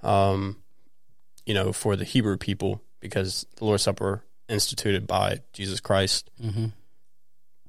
[0.01, 0.57] Um,
[1.45, 6.67] you know, for the Hebrew people, because the Lord's Supper instituted by Jesus Christ Mm-hmm.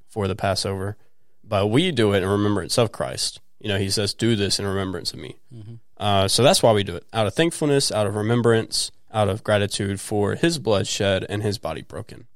[0.08, 0.96] for the Passover,
[1.44, 3.40] but we do it in remembrance of Christ.
[3.60, 5.74] You know, He says, "Do this in remembrance of me." Mm-hmm.
[5.96, 9.42] Uh, so that's why we do it out of thankfulness, out of remembrance, out of
[9.44, 12.26] gratitude for his blood shed and his body broken.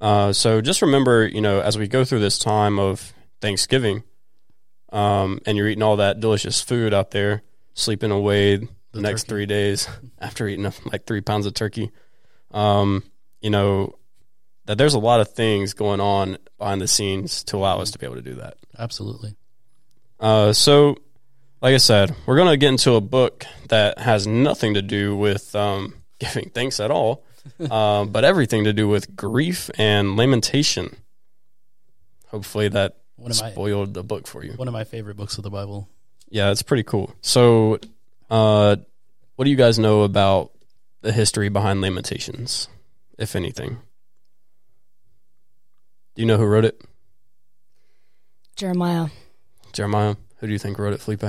[0.00, 4.02] Uh, so just remember, you know, as we go through this time of Thanksgiving,
[4.92, 7.42] um, and you're eating all that delicious food out there,
[7.74, 9.28] sleeping away the, The next turkey.
[9.28, 9.88] three days
[10.18, 11.90] after eating like three pounds of turkey,
[12.50, 13.04] um,
[13.40, 13.94] you know,
[14.66, 17.98] that there's a lot of things going on behind the scenes to allow us to
[17.98, 18.56] be able to do that.
[18.78, 19.34] Absolutely.
[20.18, 20.96] Uh, so,
[21.62, 25.16] like I said, we're going to get into a book that has nothing to do
[25.16, 27.24] with um, giving thanks at all,
[27.70, 30.96] uh, but everything to do with grief and lamentation.
[32.28, 34.52] Hopefully, that One of my spoiled the book for you.
[34.52, 35.88] one of my favorite books of the Bible.
[36.28, 37.12] Yeah, it's pretty cool.
[37.22, 37.80] So,
[38.30, 38.76] uh,
[39.36, 40.52] what do you guys know about
[41.00, 42.68] the history behind Lamentations,
[43.18, 43.78] if anything?
[46.14, 46.80] Do you know who wrote it?
[48.56, 49.08] Jeremiah.
[49.72, 50.16] Jeremiah.
[50.36, 51.24] Who do you think wrote it, Felipe?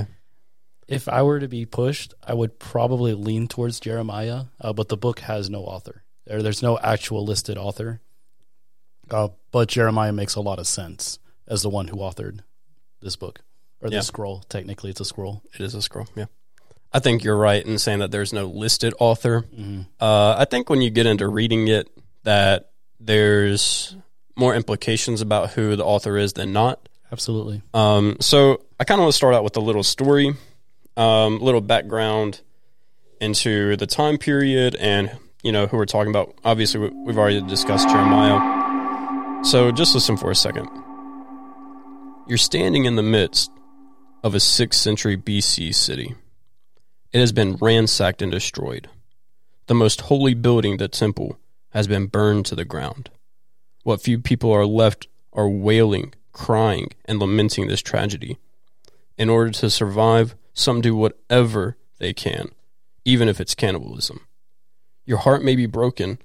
[0.91, 4.97] If I were to be pushed, I would probably lean towards Jeremiah, uh, but the
[4.97, 6.03] book has no author.
[6.25, 8.01] There, there's no actual listed author.
[9.09, 12.39] Uh, but Jeremiah makes a lot of sense as the one who authored
[13.01, 13.41] this book
[13.81, 13.97] or Yeah.
[13.99, 14.43] this scroll.
[14.47, 15.41] Technically, it's a scroll.
[15.53, 16.07] It is a scroll.
[16.15, 16.25] Yeah.
[16.93, 19.41] I think you're right in saying that there's no listed author.
[19.43, 19.81] Mm-hmm.
[19.99, 21.89] Uh, I think when you get into reading it,
[22.23, 23.95] that there's
[24.35, 26.87] more implications about who the author is than not.
[27.11, 27.61] Absolutely.
[27.73, 30.33] Um, so I kind of want to start out with a little story,
[30.97, 32.41] um, little background
[33.19, 35.11] into the time period and
[35.43, 36.33] you know who we're talking about.
[36.43, 39.43] Obviously, we- we've already discussed Jeremiah.
[39.43, 40.67] So just listen for a second.
[42.27, 43.51] You're standing in the midst
[44.23, 46.15] of a 6th century BC city.
[47.11, 48.87] It has been ransacked and destroyed.
[49.67, 51.37] The most holy building, the temple,
[51.71, 53.09] has been burned to the ground.
[53.83, 58.37] What few people are left are wailing, crying, and lamenting this tragedy.
[59.17, 62.49] In order to survive, some do whatever they can,
[63.06, 64.22] even if it's cannibalism.
[65.06, 66.20] Your heart may be broken,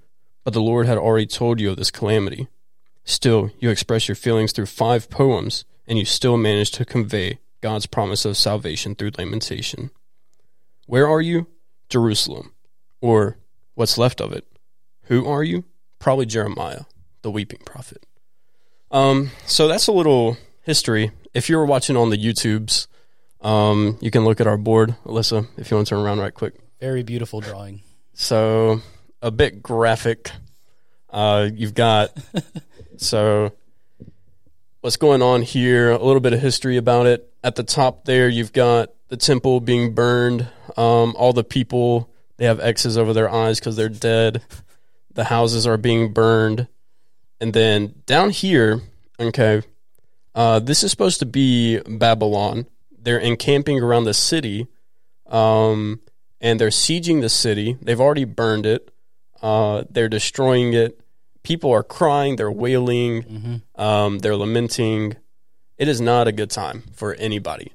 [0.45, 2.49] but the Lord had already told you of this calamity.
[3.05, 7.87] Still, you express your feelings through five poems, and you still manage to convey God's
[7.87, 9.91] promise of salvation through lamentation.
[10.87, 11.47] Where are you?
[11.89, 12.53] Jerusalem.
[13.01, 13.39] Or
[13.75, 14.45] what's left of it?
[15.05, 15.65] Who are you?
[15.99, 16.83] Probably Jeremiah,
[17.23, 18.05] the weeping prophet.
[18.91, 21.13] Um, so that's a little history.
[21.35, 22.87] If you were watching on the YouTubes,
[23.47, 26.35] um, you can look at our board, Alyssa, if you want to turn around right
[26.35, 26.55] quick.
[26.81, 27.81] Very beautiful drawing.
[28.13, 28.83] So
[29.23, 30.33] a bit graphic.
[31.09, 32.11] Uh, you've got
[32.97, 33.53] so
[34.81, 35.93] what's going on here?
[35.93, 37.33] A little bit of history about it.
[37.45, 40.49] At the top there, you've got the temple being burned.
[40.77, 44.43] Um, all the people they have X's over their eyes because they're dead.
[45.15, 46.67] The houses are being burned,
[47.41, 48.83] and then down here,
[49.21, 49.63] okay,
[50.35, 52.67] uh, this is supposed to be Babylon.
[53.07, 54.67] They're encamping around the city.
[55.29, 56.01] Um,
[56.41, 57.77] and they're sieging the city.
[57.81, 58.93] They've already burned it.
[59.41, 61.01] Uh, they're destroying it.
[61.45, 62.35] People are crying.
[62.35, 63.63] They're wailing.
[63.77, 65.15] Um, they're lamenting.
[65.79, 67.71] It is not a good time for anybody.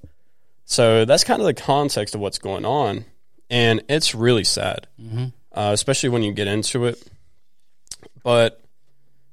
[0.65, 3.05] So that's kind of the context of what's going on,
[3.49, 4.88] and it's really sad,
[5.53, 7.01] uh, especially when you get into it.
[8.23, 8.61] But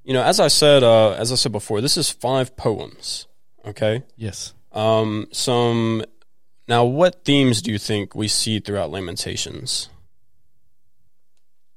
[0.04, 3.26] you know, as I said, uh, as I said before, this is five poems.
[3.66, 4.52] Okay, Yes.
[4.78, 6.04] Um, some
[6.68, 9.88] now, what themes do you think we see throughout Lamentations?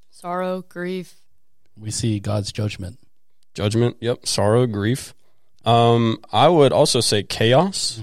[0.10, 1.16] Sorrow, grief.
[1.80, 2.99] We see God's judgment.
[3.54, 4.28] Judgment, yep.
[4.28, 5.16] Sorrow, grief.
[5.64, 8.02] Um, I would also say chaos,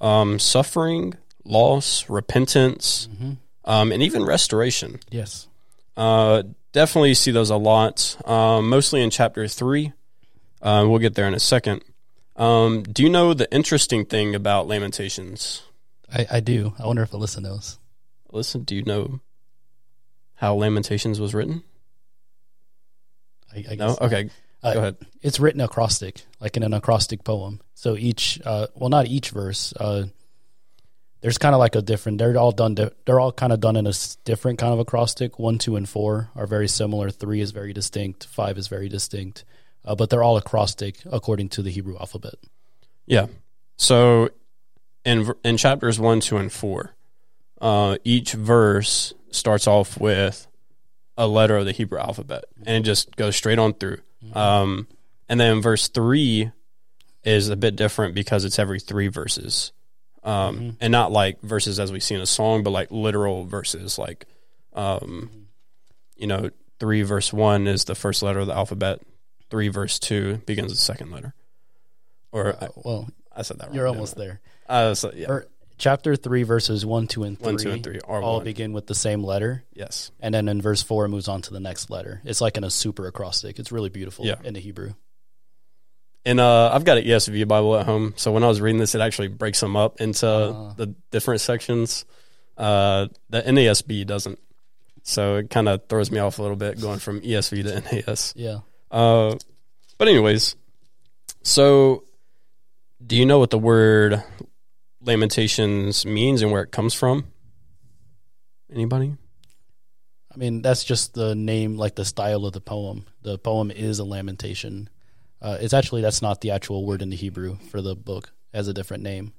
[0.00, 1.14] um, suffering,
[1.44, 3.08] loss, repentance,
[3.64, 5.00] um, and even restoration.
[5.10, 5.48] Yes.
[5.96, 9.92] Uh, definitely you see those a lot, um, mostly in chapter three.
[10.60, 11.82] Uh, we'll get there in a second.
[12.42, 15.62] Um, do you know the interesting thing about Lamentations?
[16.12, 16.74] I, I do.
[16.78, 17.78] I wonder if Alyssa knows.
[18.32, 19.20] Listen, do you know
[20.34, 21.62] how Lamentations was written?
[23.54, 23.96] I, I No?
[24.00, 24.30] Okay,
[24.62, 24.96] Uh, go ahead.
[25.20, 27.60] It's written acrostic, like in an acrostic poem.
[27.74, 29.72] So each, uh, well, not each verse.
[29.78, 30.06] Uh,
[31.20, 32.18] there's kind of like a different.
[32.18, 32.74] They're all done.
[32.74, 35.38] Di- they're all kind of done in a s- different kind of acrostic.
[35.38, 37.10] One, two, and four are very similar.
[37.10, 38.26] Three is very distinct.
[38.26, 39.44] Five is very distinct.
[39.84, 42.34] Uh, but they're all acrostic according to the Hebrew alphabet.
[43.06, 43.26] Yeah.
[43.76, 44.30] So
[45.04, 46.94] in in chapters 1, 2 and 4,
[47.60, 50.46] uh, each verse starts off with
[51.16, 53.98] a letter of the Hebrew alphabet and it just goes straight on through.
[54.34, 54.86] Um,
[55.28, 56.52] and then verse 3
[57.24, 59.72] is a bit different because it's every 3 verses.
[60.24, 63.98] Um, and not like verses as we see in a song, but like literal verses
[63.98, 64.26] like
[64.74, 65.48] um,
[66.16, 69.00] you know, 3 verse 1 is the first letter of the alphabet.
[69.52, 71.34] 3 verse 2 begins the second letter.
[72.32, 73.76] Or I, Uh, well, I said that wrong.
[73.76, 74.40] you're almost there.
[74.68, 75.28] Uh, so, yeah.
[75.28, 75.46] Or
[75.76, 77.44] chapter three, verses one, two, and three.
[77.46, 78.44] One, two, and three are all one.
[78.44, 79.64] begin with the same letter.
[79.74, 80.10] yes.
[80.20, 82.22] And then in verse four, it moves on to the next letter.
[82.24, 83.58] It's like in a super acrostic.
[83.58, 84.36] It's really beautiful Yeah.
[84.42, 84.94] in the Hebrew.
[86.24, 88.94] And uh, I've got an ESV Bible at home, so when I was reading this,
[88.94, 90.72] it actually breaks them up into Ah.
[90.76, 92.04] the different sections.
[92.56, 94.38] Uh, the NASB doesn't,
[95.02, 98.32] so it kind of throws me off a little bit going from ESV to NAS.
[98.36, 98.60] Yeah.
[98.92, 99.36] Uh,
[99.98, 100.54] but anyways,
[101.42, 102.04] so
[103.04, 104.22] do you know what the word
[105.00, 107.24] Lamentations means and where it comes from?
[108.72, 109.16] Anybody?
[110.32, 113.06] I mean, that's just the name, like the style of the poem.
[113.22, 114.88] The poem is a lamentation.
[115.40, 118.56] Uh, it's actually that's not the actual word in the Hebrew for the book; it
[118.56, 119.32] has a different name.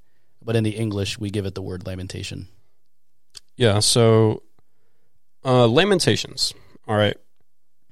[0.44, 2.48] But in the English, we give it the word lamentation.
[3.56, 4.44] Yeah, so
[5.46, 6.54] uh, Lamentations.
[6.88, 7.18] All right.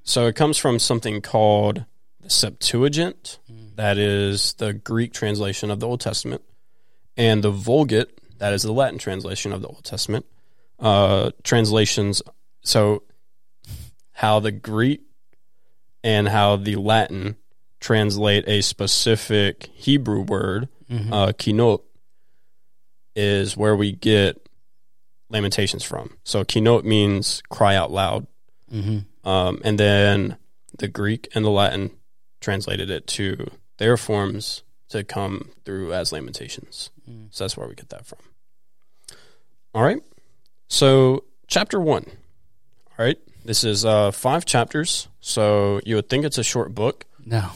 [0.03, 1.85] So it comes from something called
[2.21, 3.39] the Septuagint,
[3.75, 6.41] that is the Greek translation of the Old Testament,
[7.17, 10.25] and the Vulgate, that is the Latin translation of the Old Testament.
[10.79, 12.21] Uh, translations,
[12.63, 13.03] so
[14.13, 15.01] how the Greek
[16.03, 17.37] and how the Latin
[17.79, 20.67] translate a specific Hebrew word,
[21.11, 21.81] uh, kinot,
[23.15, 24.49] is where we get
[25.29, 26.17] lamentations from.
[26.23, 28.27] So kinot means cry out loud.
[28.71, 28.99] Mm-hmm.
[29.23, 30.37] Um, and then
[30.77, 31.91] the Greek and the Latin
[32.39, 33.47] translated it to
[33.77, 36.89] their forms to come through as lamentations.
[37.31, 38.19] So that's where we get that from.
[39.73, 40.01] All right.
[40.67, 42.05] So, chapter one.
[42.97, 43.17] All right.
[43.43, 45.07] This is uh, five chapters.
[45.19, 47.49] So, you would think it's a short book, No,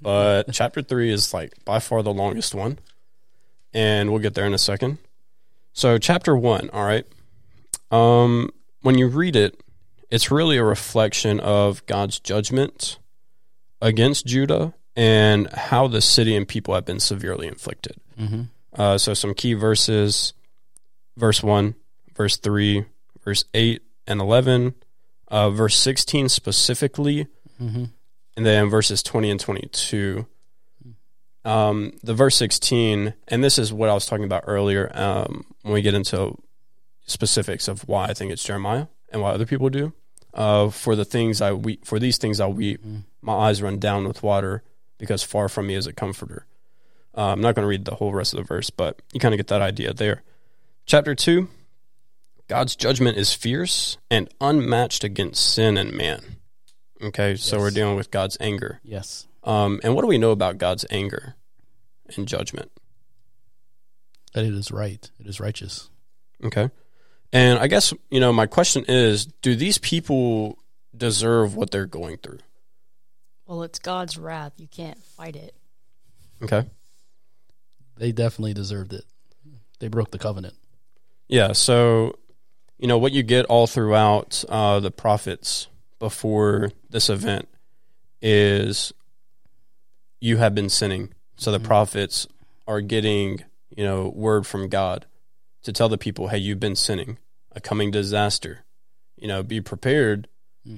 [0.00, 2.78] but chapter three is like by far the longest one.
[3.72, 4.98] And we'll get there in a second.
[5.72, 6.70] So, chapter one.
[6.70, 7.06] All right.
[7.90, 8.50] Um,
[8.82, 9.60] when you read it,
[10.10, 12.98] it's really a reflection of God's judgment
[13.80, 17.96] against Judah and how the city and people have been severely inflicted.
[18.18, 18.42] mm-hmm.
[18.72, 20.34] Uh, so, some key verses
[21.16, 21.74] verse 1,
[22.14, 22.84] verse 3,
[23.24, 24.74] verse 8 and 11,
[25.28, 27.26] uh, verse 16 specifically,
[27.60, 27.84] Mm-hmm.
[28.36, 30.26] and then verses 20 and 22.
[31.46, 35.72] Um, the verse 16, and this is what I was talking about earlier um, when
[35.72, 36.36] we get into
[37.06, 39.92] specifics of why I think it's Jeremiah and what other people do.
[40.34, 42.84] Uh, for the things I weep, for these things I weep,
[43.22, 44.62] my eyes run down with water
[44.98, 46.46] because far from me is a comforter.
[47.16, 49.32] Uh, I'm not going to read the whole rest of the verse, but you kind
[49.32, 50.22] of get that idea there.
[50.84, 51.48] Chapter 2
[52.48, 56.36] God's judgment is fierce and unmatched against sin and man.
[57.02, 58.80] Okay, so we're dealing with God's anger.
[58.84, 61.34] Yes, Um, and what do we know about God's anger
[62.16, 62.70] and judgment?
[64.34, 65.10] that it is right.
[65.18, 65.88] It is righteous.
[66.44, 66.68] Okay.
[67.36, 70.56] And I guess, you know, my question is do these people
[70.96, 72.38] deserve what they're going through?
[73.46, 74.54] Well, it's God's wrath.
[74.56, 75.54] You can't fight it.
[76.42, 76.64] Okay.
[77.98, 79.04] They definitely deserved it.
[79.80, 80.54] They broke the covenant.
[81.28, 81.52] Yeah.
[81.52, 82.18] So,
[82.78, 85.68] you know, what you get all throughout uh, the prophets
[85.98, 87.48] before this event
[88.22, 88.94] is
[90.22, 91.12] you have been sinning.
[91.36, 92.26] So the prophets
[92.66, 93.44] are getting,
[93.76, 95.04] you know, word from God
[95.64, 97.18] to tell the people, hey, you've been sinning,
[97.56, 98.64] a coming disaster.
[99.16, 100.28] You know, be prepared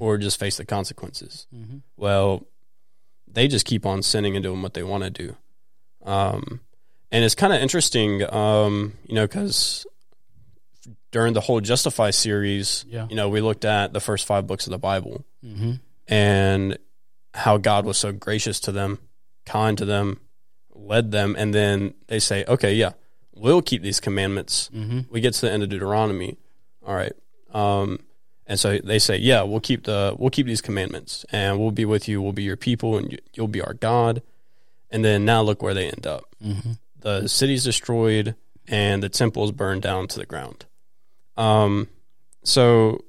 [0.01, 1.47] or just face the consequences.
[1.55, 1.79] Mm-hmm.
[1.97, 2.47] Well,
[3.27, 5.37] they just keep on sinning and doing what they want to do.
[6.05, 6.61] Um,
[7.11, 9.87] and it's kind of interesting, um, you know, because
[11.11, 13.07] during the whole Justify series, Yeah.
[13.11, 15.73] you know, we looked at the first five books of the Bible Mm-hmm.
[16.09, 16.79] and
[17.35, 18.99] how God was so gracious to them,
[19.47, 20.21] kind to them,
[20.75, 22.93] led them, and then they say, "Okay, yeah,
[23.35, 25.01] we'll keep these commandments." Mm-hmm.
[25.11, 26.39] We get to the end of Deuteronomy,
[26.87, 27.13] all right,
[27.53, 28.01] um,
[28.47, 31.85] and so they say, "Yeah, we'll keep the we'll keep these commandments, and we'll be
[31.85, 32.23] with you.
[32.23, 34.23] We'll be your people, and you- you'll be our God."
[34.91, 36.25] And then now look where they end up.
[36.43, 36.73] Mm-hmm.
[37.01, 38.35] The city's destroyed,
[38.67, 40.65] and the temple's burned down to the ground.
[41.37, 41.89] Um,
[42.43, 43.05] so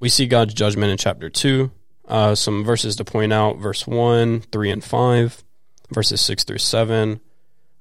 [0.00, 1.70] we see God's judgment in chapter 2.
[2.06, 5.42] Uh, some verses to point out verse 1, 3, and 5,
[5.90, 7.20] verses 6 through 7.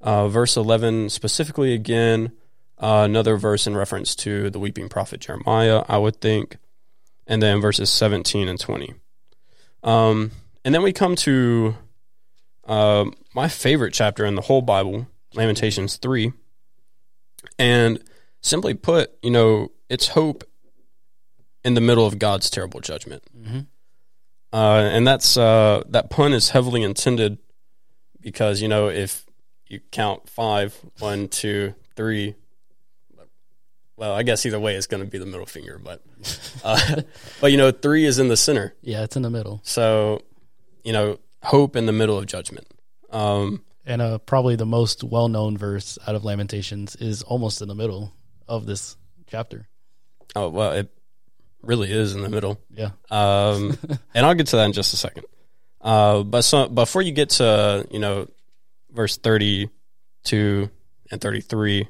[0.02, 2.32] Uh, verse 11, specifically again,
[2.78, 6.58] uh, another verse in reference to the weeping prophet Jeremiah, I would think.
[7.28, 8.94] And then verses 17 and 20.
[9.84, 10.32] Um,
[10.64, 11.76] and then we come to
[12.66, 16.34] uh, my favorite chapter in the whole Bible, Lamentations 3.
[17.58, 18.04] And
[18.42, 20.44] simply put, you know, it's hope
[21.64, 23.24] in the middle of God's terrible judgment.
[23.36, 23.60] Mm-hmm.
[24.54, 27.40] Uh, and that's uh, that pun is heavily intended
[28.22, 29.26] because you know if
[29.68, 32.36] you count five, one, two, three.
[33.98, 36.02] Well, I guess either way it's going to be the middle finger, but
[36.64, 37.02] uh,
[37.42, 39.62] but you know three is in the center, Yeah, it's in the middle.
[39.64, 40.22] so
[40.84, 42.68] you know hope in the middle of judgment.
[43.12, 47.68] Um, And uh, probably the most well known verse out of Lamentations is almost in
[47.68, 48.14] the middle
[48.48, 49.68] of this chapter.
[50.36, 50.90] oh well, it
[51.62, 52.60] really is in the middle.
[52.70, 52.92] Yeah.
[53.10, 53.78] Um,
[54.14, 55.26] and I'll get to that in just a second.
[55.82, 58.28] Uh, but so, before you get to you know
[58.92, 59.70] verse thirty
[60.24, 60.70] two
[61.12, 61.88] and thirty three,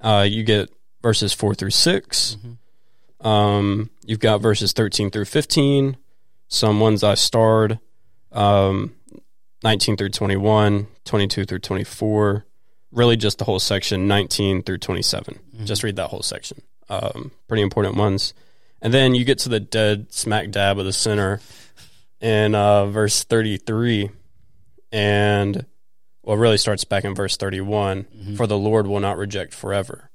[0.00, 0.70] uh, you get
[1.04, 2.36] verses four through 6
[3.20, 5.96] Um, you've got verses thirteen through fifteen.
[6.48, 7.78] Some ones I starred.
[8.32, 8.94] Um,
[9.62, 12.44] nineteen through 21, 22 through twenty four.
[12.90, 15.02] Really, just the whole section, nineteen through twenty
[15.64, 16.62] Just read that whole section.
[16.88, 18.34] Um, pretty important ones.
[18.82, 21.40] And then you get to the dead smack dab of the center
[22.20, 24.10] in uh, verse 33.
[24.92, 25.64] and
[26.22, 30.10] well, really starts back in verse 31 For the Lord will not reject forever.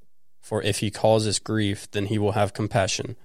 [0.50, 3.16] For if he causes grief, then he will have compassion,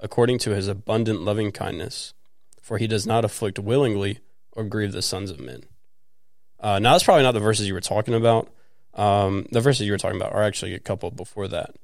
[0.00, 2.12] according to his abundant loving kindness.
[2.60, 4.18] For he does not afflict willingly
[4.52, 5.62] or grieve the sons of men.
[6.60, 8.50] Uh, now, that's probably not the verses you were talking about.
[8.92, 11.74] Um, the verses you were talking about are actually a couple before that.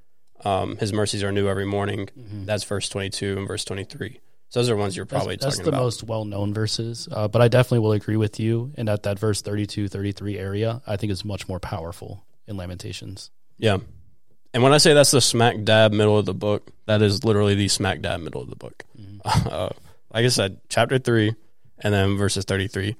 [0.44, 2.11] Um, his mercies are new every morning.
[2.44, 4.20] That's verse 22 and verse 23.
[4.51, 5.84] So those are ones you're probably that's, that's talking the about.
[5.84, 9.42] most well-known verses uh, but i definitely will agree with you and at that verse
[9.42, 13.78] 32 33 area i think is much more powerful in lamentations Yeah.
[14.53, 17.55] And when I say that's the smack dab middle of the book, that is literally
[17.55, 18.84] the smack dab middle of the book.
[19.24, 19.68] Uh,
[20.12, 21.34] like I said, chapter 3
[21.80, 22.96] and then verses 33.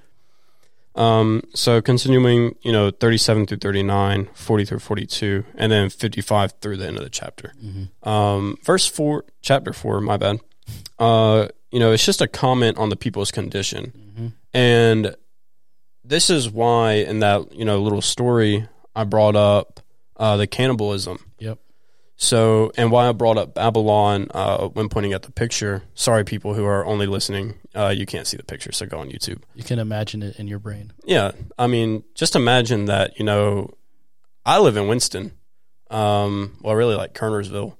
[0.95, 6.77] Um, so continuing, you know, 37 through 39, 40 through 42, and then 55 through
[6.77, 7.55] the end of the chapter.
[8.03, 10.41] Um, verse 4, chapter 4, my bad.
[10.99, 14.35] Uh, you know, it's just a comment on the people's condition.
[14.53, 15.15] And
[16.05, 19.81] this is why in that, you know, little story I brought up
[20.21, 21.19] uh, the cannibalism.
[21.39, 21.59] yep
[22.17, 25.83] So, and why I brought up Babylon uh, when pointing at the picture.
[25.95, 29.09] Sorry, people who are only listening, uh, you can't see the picture, so go on
[29.11, 29.43] YouTube.
[29.55, 33.19] you can imagine it in your brain Yeah, I mean, just imagine that.
[33.19, 33.71] You know,
[34.45, 35.33] I live in Winston.
[35.91, 37.77] Um, well, really like Kernersville.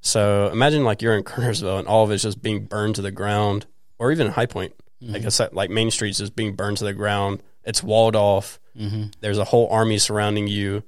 [0.00, 3.12] So imagine like you're in Kernersville and all of it's just being burned to the
[3.12, 3.66] ground,
[3.98, 4.72] or even High Point.
[5.00, 7.42] Like I said, like Main Street's just being burned to the ground.
[7.62, 8.58] It's walled off.
[8.76, 9.10] mm-hmm.
[9.20, 10.82] There's a whole army surrounding you.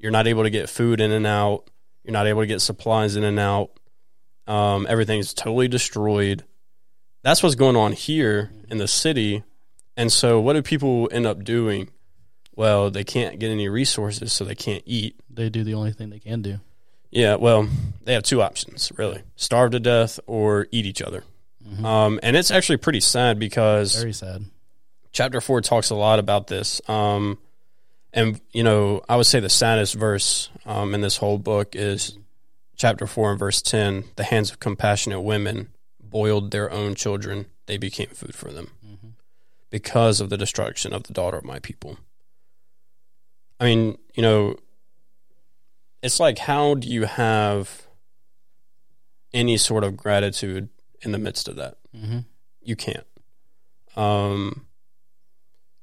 [0.00, 1.68] You're not able to get food in and out.
[2.04, 3.70] You're not able to get supplies in and out.
[4.46, 6.44] Um, everything's totally destroyed.
[7.22, 9.44] That's what's going on here in the city.
[9.96, 11.90] And so, what do people end up doing?
[12.56, 15.16] Well, they can't get any resources, so they can't eat.
[15.28, 16.60] they do the only thing they can do
[17.10, 17.68] Yeah, well,
[18.02, 21.24] they have two options, really starve to death or eat each other.
[21.84, 24.44] Um, and it's actually pretty sad because very sad
[25.12, 26.80] chapter four talks a lot about this.
[26.88, 27.38] Um,
[28.12, 32.18] and you know, I would say the saddest verse um, in this whole book is
[32.76, 34.04] chapter four and verse ten.
[34.16, 35.68] The hands of compassionate women
[36.02, 38.72] boiled their own children; they became food for them
[39.70, 41.96] because of the destruction of the daughter of my people.
[43.60, 44.56] I mean, you know,
[46.02, 47.86] it's like how do you have
[49.32, 50.68] any sort of gratitude
[51.02, 51.76] in the midst of that?
[51.96, 52.20] mm-hmm.
[52.62, 53.06] you can't.
[53.96, 54.66] Um,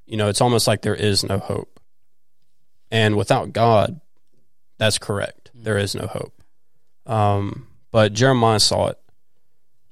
[0.06, 1.77] you know, it's almost like there is no hope.
[2.90, 4.00] And without God,
[4.78, 5.50] that's correct.
[5.54, 6.42] There is no hope.
[7.06, 8.98] Um, but Jeremiah saw it,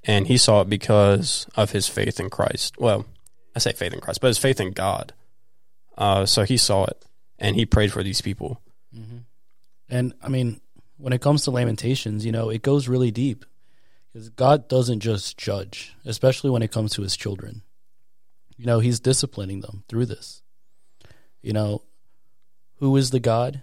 [0.04, 2.78] and he saw it because of his faith in Christ.
[2.78, 3.06] Well,
[3.54, 5.12] I say faith in Christ, but his faith in God.
[5.96, 7.04] Uh, so he saw it,
[7.38, 8.60] and he prayed for these people.
[9.88, 10.60] And I mean,
[10.98, 13.44] when it comes to lamentations, you know, it goes really deep
[14.12, 17.62] because God doesn't just judge, especially when it comes to his children.
[18.56, 20.42] You know, he's disciplining them through this.
[21.42, 21.82] You know,
[22.76, 23.62] who is the God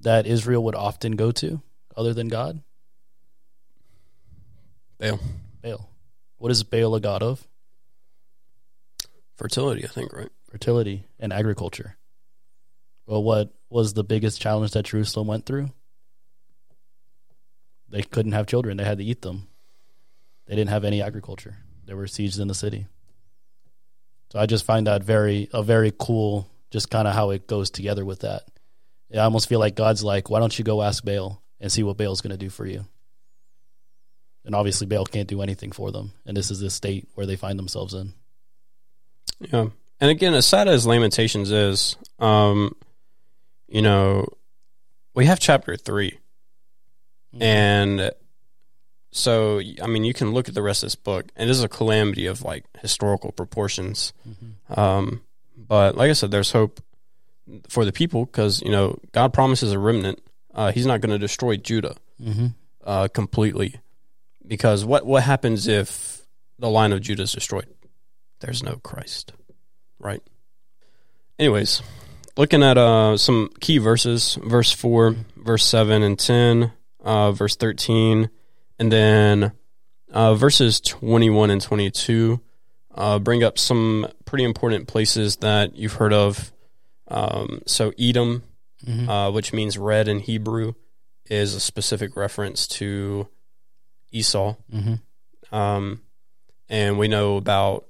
[0.00, 1.60] that Israel would often go to
[1.96, 2.62] other than God?
[4.98, 5.20] Baal.
[5.62, 5.90] Baal.
[6.38, 7.46] What is Baal a god of?
[9.36, 10.28] Fertility, I think, right?
[10.50, 11.96] Fertility and agriculture.
[13.06, 15.70] Well, what was the biggest challenge that Jerusalem went through?
[17.88, 18.76] They couldn't have children.
[18.76, 19.48] They had to eat them.
[20.46, 21.56] They didn't have any agriculture.
[21.86, 22.86] There were sieged in the city.
[24.30, 27.70] So I just find that very a very cool just kind of how it goes
[27.70, 28.42] together with that.
[29.12, 31.96] I almost feel like God's like, why don't you go ask Baal and see what
[31.96, 32.86] Baal's going to do for you?
[34.44, 37.36] And obviously Baal can't do anything for them, and this is the state where they
[37.36, 38.14] find themselves in.
[39.40, 39.66] Yeah.
[40.00, 42.74] And again, as sad as Lamentations is, um,
[43.68, 44.26] you know,
[45.14, 46.18] we have chapter 3
[47.38, 48.10] And
[49.12, 51.62] so, I mean, you can look at the rest of this book, and it is
[51.62, 54.12] a calamity of like historical proportions.
[54.78, 55.22] Um,
[55.68, 56.80] but like I said, there's hope
[57.68, 60.20] for the people because, you know, God promises a remnant.
[60.54, 62.46] Uh, he's not going to destroy Judah Mm-hmm.
[62.84, 63.76] uh, completely.
[64.46, 66.22] Because what, what happens if
[66.58, 67.66] the line of Judah is destroyed?
[68.40, 69.32] There's no Christ,
[69.98, 70.22] right?
[71.38, 71.82] Anyways,
[72.36, 78.28] looking at uh, some key verses verse 4, verse 7 and 10, uh, verse 13,
[78.78, 79.52] and then
[80.10, 82.40] uh, verses 21 and 22
[82.94, 86.52] uh, bring up some pretty important places that you've heard of.
[87.08, 88.42] Um, so, Edom,
[88.86, 89.10] Mm-hmm.
[89.10, 90.72] uh, which means red in Hebrew,
[91.26, 93.28] is a specific reference to
[94.10, 94.54] Esau.
[94.72, 95.54] Mm-hmm.
[95.54, 96.00] Um,
[96.70, 97.84] and we know about,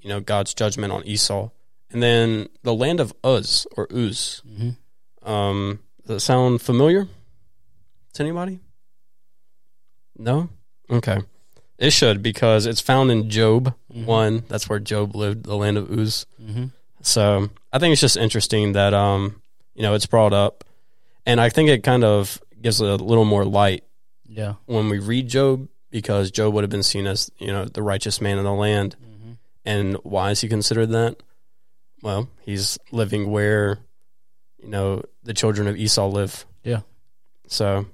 [0.00, 1.50] you know, God's judgment on Esau.
[1.92, 4.42] And then the land of Uz or Uz.
[4.44, 5.30] Mm-hmm.
[5.30, 7.06] Um, does that sound familiar
[8.14, 8.58] to anybody?
[10.18, 10.48] No?
[10.90, 11.18] Okay.
[11.82, 14.06] It should because it's found in Job Mhm.
[14.06, 14.44] 1.
[14.48, 16.26] That's where Job lived, the land of Uz.
[16.40, 16.66] Mm-hmm.
[17.02, 19.42] So I think it's just interesting that um
[19.74, 20.64] you know it's brought up,
[21.26, 23.82] and I think it kind of gives a little more light
[24.28, 24.54] Yeah.
[24.66, 28.20] when we read Job because Job would have been seen as you know the righteous
[28.20, 28.94] man in the land,
[29.64, 31.16] and why is he considered that?
[32.02, 33.78] Well, he's living where
[34.62, 36.46] you know the children of Esau live.
[36.62, 36.82] Yeah.
[37.48, 37.86] So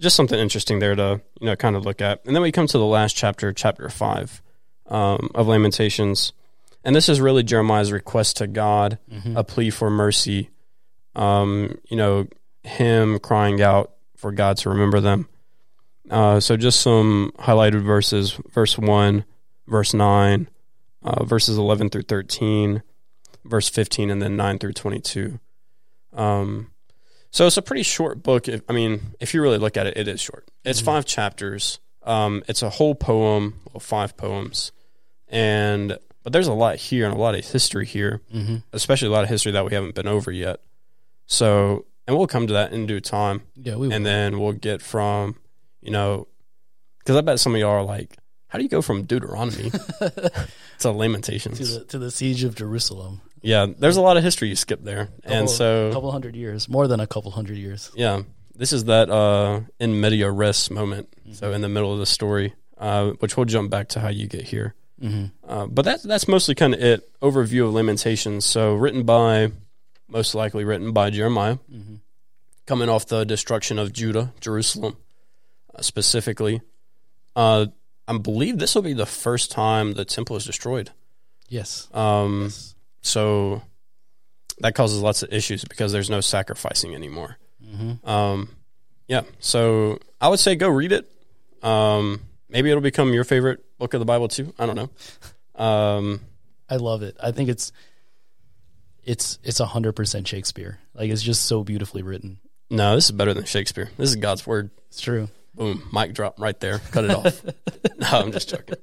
[0.00, 2.66] just something interesting there to you know kind of look at, and then we come
[2.66, 4.42] to the last chapter, chapter five
[4.86, 6.32] um, of Lamentations,
[6.84, 8.98] and this is really Jeremiah's request to God,
[9.36, 10.50] a plea for mercy.
[11.14, 12.26] Um, you know,
[12.62, 15.28] him crying out for God to remember them.
[16.08, 19.24] Uh, so just some highlighted verses: verse one,
[19.66, 20.48] verse nine,
[21.02, 22.82] uh, verses eleven through thirteen,
[23.44, 25.38] verse fifteen, and then nine through twenty-two.
[26.12, 26.70] Um,
[27.30, 28.48] so it's a pretty short book.
[28.48, 30.48] If, I mean, if you really look at it, it is short.
[30.64, 31.78] It's five chapters.
[32.02, 34.72] Um, it's a whole poem, well, five poems,
[35.28, 38.56] and but there's a lot here and a lot of history here, Mm-hmm.
[38.72, 40.60] especially a lot of history that we haven't been over yet.
[41.26, 44.82] So, and we'll come to that in due time, Yeah, we and then we'll get
[44.82, 45.36] from,
[45.80, 46.26] you know,
[46.98, 48.16] because I bet some of y'all are like,
[48.50, 49.70] how do you go from Deuteronomy
[50.80, 51.58] to Lamentations?
[51.58, 53.20] to the to the siege of Jerusalem.
[53.42, 56.36] yeah, there's a lot of history you skip there, Couple- and so a couple hundred
[56.36, 57.90] years, more than a couple hundred years.
[57.94, 58.22] Yeah,
[58.54, 61.08] this is that uh, in media res moment.
[61.32, 64.26] So in the middle of the story, uh, which we'll jump back to how you
[64.26, 64.74] get here.
[65.00, 65.26] Mm-hmm.
[65.48, 67.08] Uh, but that's that's mostly kind of it.
[67.22, 68.44] Overview of Lamentations.
[68.44, 69.52] So written by,
[70.08, 71.94] most likely written by Jeremiah, Mm-hmm.
[72.66, 74.96] coming off the destruction of Judah, Jerusalem,
[75.74, 76.60] uh, specifically.
[77.36, 77.66] Uh,
[78.10, 80.90] I believe this will be the first time the temple is destroyed.
[81.48, 81.88] Yes.
[81.94, 82.74] Um, Yes.
[83.02, 83.62] so
[84.58, 87.38] that causes lots of issues because there's no sacrificing anymore.
[87.64, 88.08] Mm-hmm.
[88.08, 88.48] Um,
[89.08, 91.10] yeah, so I would say go read it.
[91.64, 94.52] Um, maybe it'll become your favorite book of the Bible too.
[94.58, 94.90] I don't know.
[95.64, 96.20] Um,
[96.68, 97.16] I love it.
[97.22, 97.72] I think it's
[99.04, 100.78] it's it's a hundred percent Shakespeare.
[100.94, 102.38] Like it's just so beautifully written.
[102.70, 103.90] no, this is better than Shakespeare.
[103.96, 104.70] This is God's word.
[104.88, 105.28] It's true.
[105.60, 106.78] Boom, mic drop right there.
[106.90, 107.44] Cut it off.
[107.98, 108.76] no, I'm just joking.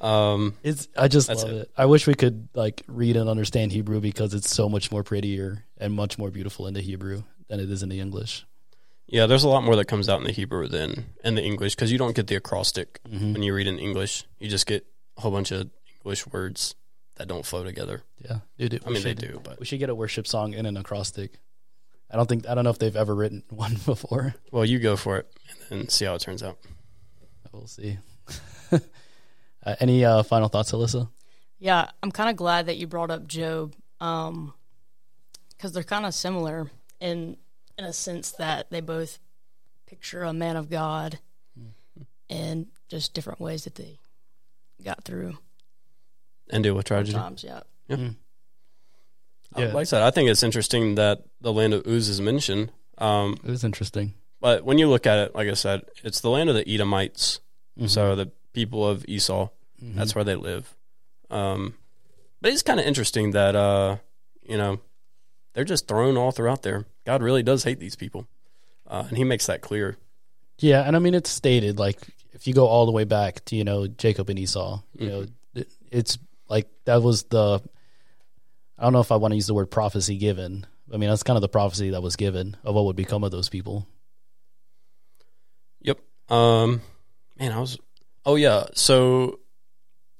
[0.00, 1.54] Um, It's I just love it.
[1.54, 1.70] it.
[1.76, 5.64] I wish we could like read and understand Hebrew because it's so much more prettier
[5.78, 8.46] and much more beautiful in the Hebrew than it is in the English.
[9.06, 11.74] yeah, there's a lot more that comes out in the Hebrew than in the English
[11.74, 13.34] because you don't get the acrostic Mm-hmm.
[13.34, 14.24] when you read in English.
[14.40, 14.86] You just get
[15.18, 15.68] a whole bunch of
[16.00, 16.74] English words
[17.16, 18.02] that don't flow together.
[18.18, 18.82] Yeah, dude.
[18.86, 21.38] I mean, they do, but We should get a worship song in an acrostic.
[22.10, 24.34] I don't think I don't know if they've ever written one before.
[24.52, 25.32] well, you go for it
[25.70, 26.58] and then see how it turns out.
[27.52, 27.98] We'll see.
[28.72, 28.78] uh,
[29.80, 31.08] any uh, final thoughts, Alyssa?
[31.58, 36.70] Yeah, I'm kind of glad that you brought up Job, because they're kind of similar
[37.00, 37.36] in
[37.78, 39.18] in a sense that they both
[39.86, 41.18] picture a man of God,
[42.28, 43.98] and just different ways that they
[44.84, 45.38] got through
[46.50, 47.16] And deal with tragedy.
[47.16, 47.44] times.
[47.44, 48.10] Yeah, Uh,
[49.56, 49.66] Yeah.
[49.66, 52.72] Like I said, I think it's interesting that the land of Uz is mentioned.
[52.98, 54.14] Um, It was interesting.
[54.40, 57.40] but when you look at it, like I said, it's the land of the Edomites.
[57.78, 57.86] Mm-hmm.
[57.88, 59.48] So the people of Esau,
[59.80, 60.74] that's where they live.
[61.30, 61.74] Um,
[62.40, 63.96] but it's kind of interesting that, uh,
[64.42, 64.80] you know,
[65.54, 66.84] they're just thrown all throughout there.
[67.04, 68.26] God really does hate these people.
[68.86, 69.96] Uh, and he makes that clear.
[70.58, 71.98] Yeah, and I mean it's stated like
[72.32, 75.26] if you go all the way back to you know Jacob and Esau, you know
[75.54, 76.18] it, it's
[76.48, 77.60] like that was the
[78.84, 80.66] I don't know if I want to use the word prophecy given.
[80.92, 83.30] I mean that's kind of the prophecy that was given of what would become of
[83.30, 83.88] those people.
[85.80, 86.00] Yep.
[86.28, 86.82] Um,
[87.40, 87.78] man, I was.
[88.26, 88.64] Oh yeah.
[88.74, 89.40] So,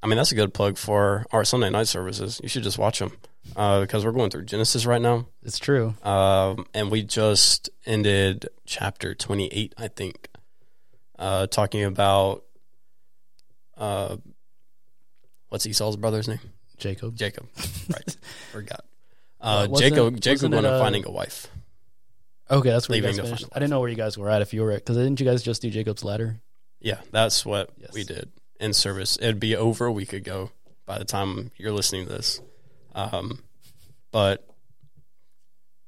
[0.02, 2.40] I mean, that's a good plug for our Sunday night services.
[2.42, 3.12] You should just watch them
[3.54, 5.94] uh, because we're going through Genesis right now, It's true.
[6.02, 10.28] um, and we just ended chapter twenty-eight, I think,
[11.18, 12.44] uh, talking about
[13.76, 14.16] uh,
[15.50, 16.40] what's Esau's brother's name?
[16.78, 17.14] Jacob.
[17.16, 17.46] Jacob.
[17.92, 18.16] right.
[18.52, 18.84] Forgot.
[19.40, 20.20] Uh, wasn't- Jacob.
[20.20, 21.48] Jacob wasn't it, going to uh, finding a wife.
[22.50, 23.46] Okay, that's where you Leaving guys finished.
[23.52, 25.42] I didn't know where you guys were at if you were because didn't you guys
[25.42, 26.40] just do Jacob's ladder?
[26.80, 27.92] Yeah, that's what Yes.
[27.94, 28.30] we did
[28.60, 29.16] in service.
[29.20, 30.50] It'd be over a week ago
[30.84, 32.42] by the time you're listening to this.
[32.94, 33.42] Um,
[34.12, 34.46] but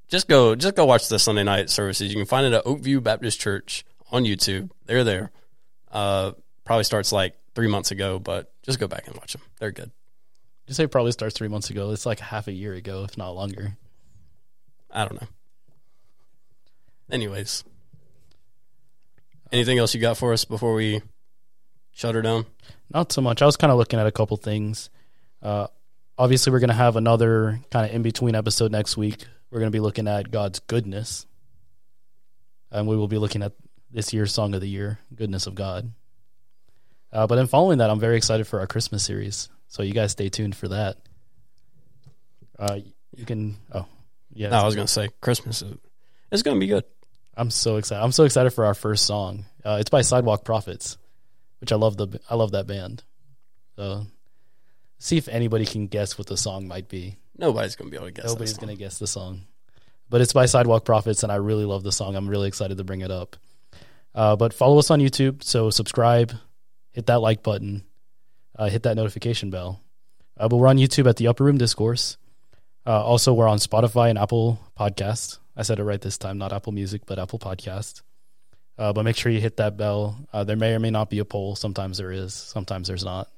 [0.08, 2.08] just go, just go watch the Sunday night services.
[2.08, 4.70] You can find it at Oakview Baptist Church on YouTube.
[4.86, 5.30] They're there.
[5.92, 6.32] Uh,
[6.64, 9.42] probably starts like three months ago, but just go back and watch them.
[9.60, 9.90] They're good.
[10.66, 11.90] You say it probably starts three months ago.
[11.92, 13.76] It's like half a year ago, if not longer.
[14.90, 15.28] I don't know.
[17.10, 17.62] Anyways,
[19.52, 21.02] anything else you got for us before we
[21.92, 22.46] shut her down?
[22.92, 23.42] Not so much.
[23.42, 24.90] I was kind of looking at a couple things.
[25.40, 25.68] Uh,
[26.18, 29.24] obviously, we're going to have another kind of in between episode next week.
[29.50, 31.26] We're going to be looking at God's goodness,
[32.72, 33.52] and we will be looking at
[33.92, 35.92] this year's song of the year, "Goodness of God."
[37.12, 39.48] Uh, but then following that, I'm very excited for our Christmas series.
[39.76, 40.96] So you guys stay tuned for that.
[42.58, 42.78] Uh,
[43.14, 43.58] you can.
[43.70, 43.84] Oh,
[44.32, 44.48] yeah.
[44.48, 45.76] No, I was gonna say Christmas is
[46.32, 46.84] it's gonna be good.
[47.36, 48.02] I'm so excited.
[48.02, 49.44] I'm so excited for our first song.
[49.62, 50.96] Uh, it's by Sidewalk Prophets,
[51.60, 53.04] which I love the I love that band.
[53.76, 54.06] So,
[54.98, 57.18] see if anybody can guess what the song might be.
[57.36, 58.24] Nobody's gonna be able to guess.
[58.24, 59.42] Nobody's gonna guess the song,
[60.08, 62.16] but it's by Sidewalk Prophets, and I really love the song.
[62.16, 63.36] I'm really excited to bring it up.
[64.14, 65.44] Uh, but follow us on YouTube.
[65.44, 66.32] So subscribe,
[66.92, 67.84] hit that like button,
[68.56, 69.82] uh, hit that notification bell.
[70.38, 72.16] Uh, but we're on YouTube at the Upper Room Discourse.
[72.86, 75.38] Uh, also, we're on Spotify and Apple Podcast.
[75.56, 78.02] I said it right this time, not Apple Music, but Apple Podcast.
[78.78, 80.18] Uh, but make sure you hit that bell.
[80.32, 81.56] Uh, there may or may not be a poll.
[81.56, 82.34] Sometimes there is.
[82.34, 83.28] Sometimes there's not.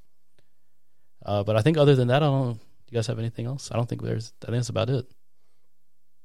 [1.24, 2.54] Uh, but I think other than that, I don't.
[2.54, 3.70] Do you guys have anything else?
[3.70, 4.32] I don't think there's.
[4.42, 5.06] I think that's about it.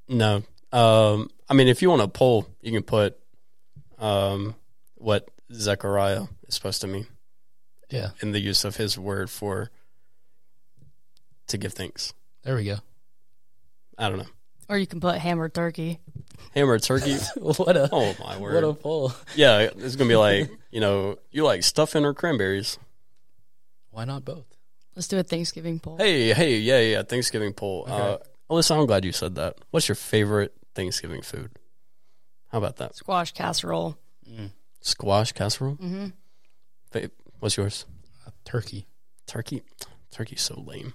[0.07, 0.43] No.
[0.71, 3.17] Um, I mean, if you want a poll, you can put
[3.99, 4.55] um,
[4.95, 7.05] what Zechariah is supposed to mean
[7.89, 9.69] Yeah, in the use of his word for
[11.47, 12.13] to give thanks.
[12.43, 12.77] there we go.
[13.97, 14.25] I don't know.
[14.69, 15.99] Or you can put hammered turkey.
[16.55, 17.15] Hammer turkey.
[17.35, 18.55] what a Oh my word!
[18.55, 19.13] what a poll.
[19.35, 22.79] yeah, it's gonna be like you know you like stuffing or cranberries.
[23.91, 24.45] Why not both?
[24.95, 25.97] Let's do a Thanksgiving poll.
[25.97, 27.03] Hey, hey, yeah, yeah.
[27.03, 27.85] Thanksgiving poll.
[27.87, 28.23] Uh, Okay.
[28.49, 29.57] Alyssa, I'm glad you said that.
[29.71, 31.51] What's your favorite Thanksgiving food?
[32.51, 32.95] How about that?
[32.95, 33.97] Squash casserole.
[34.81, 35.75] Squash casserole.
[35.75, 36.07] hmm
[36.91, 37.09] Fa-
[37.43, 37.85] What's yours?
[38.45, 38.87] Turkey.
[39.27, 39.63] Turkey.
[40.11, 40.93] Turkey's so lame.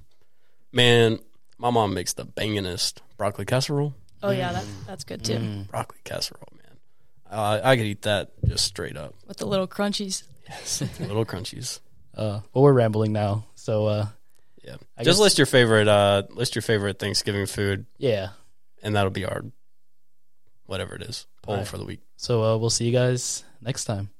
[0.72, 1.18] Man,
[1.58, 3.94] my mom makes the bangingest broccoli casserole.
[4.22, 5.34] Oh yeah, that, that's good too.
[5.34, 5.68] Mm.
[5.68, 6.78] Broccoli casserole, man.
[7.30, 9.14] Uh, I could eat that just straight up.
[9.26, 10.22] With the little crunchies.
[10.48, 11.80] Yes, little crunchies.
[12.16, 14.06] Uh, well, we're rambling now, so uh,
[14.64, 15.86] Yeah, I just guess- list your favorite.
[15.86, 18.30] Uh, list your favorite Thanksgiving food, yeah.
[18.82, 19.44] and that'll be our
[20.66, 21.68] whatever it is poll Alright.
[21.68, 22.00] for the week.
[22.16, 24.10] So uh, we'll see you guys next time.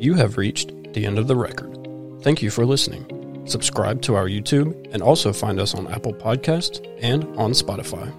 [0.00, 1.76] You have reached the end of the record.
[2.22, 3.44] Thank you for listening.
[3.44, 8.10] Subscribe to our YouTube and also find us on Apple Podcasts and on Spotify.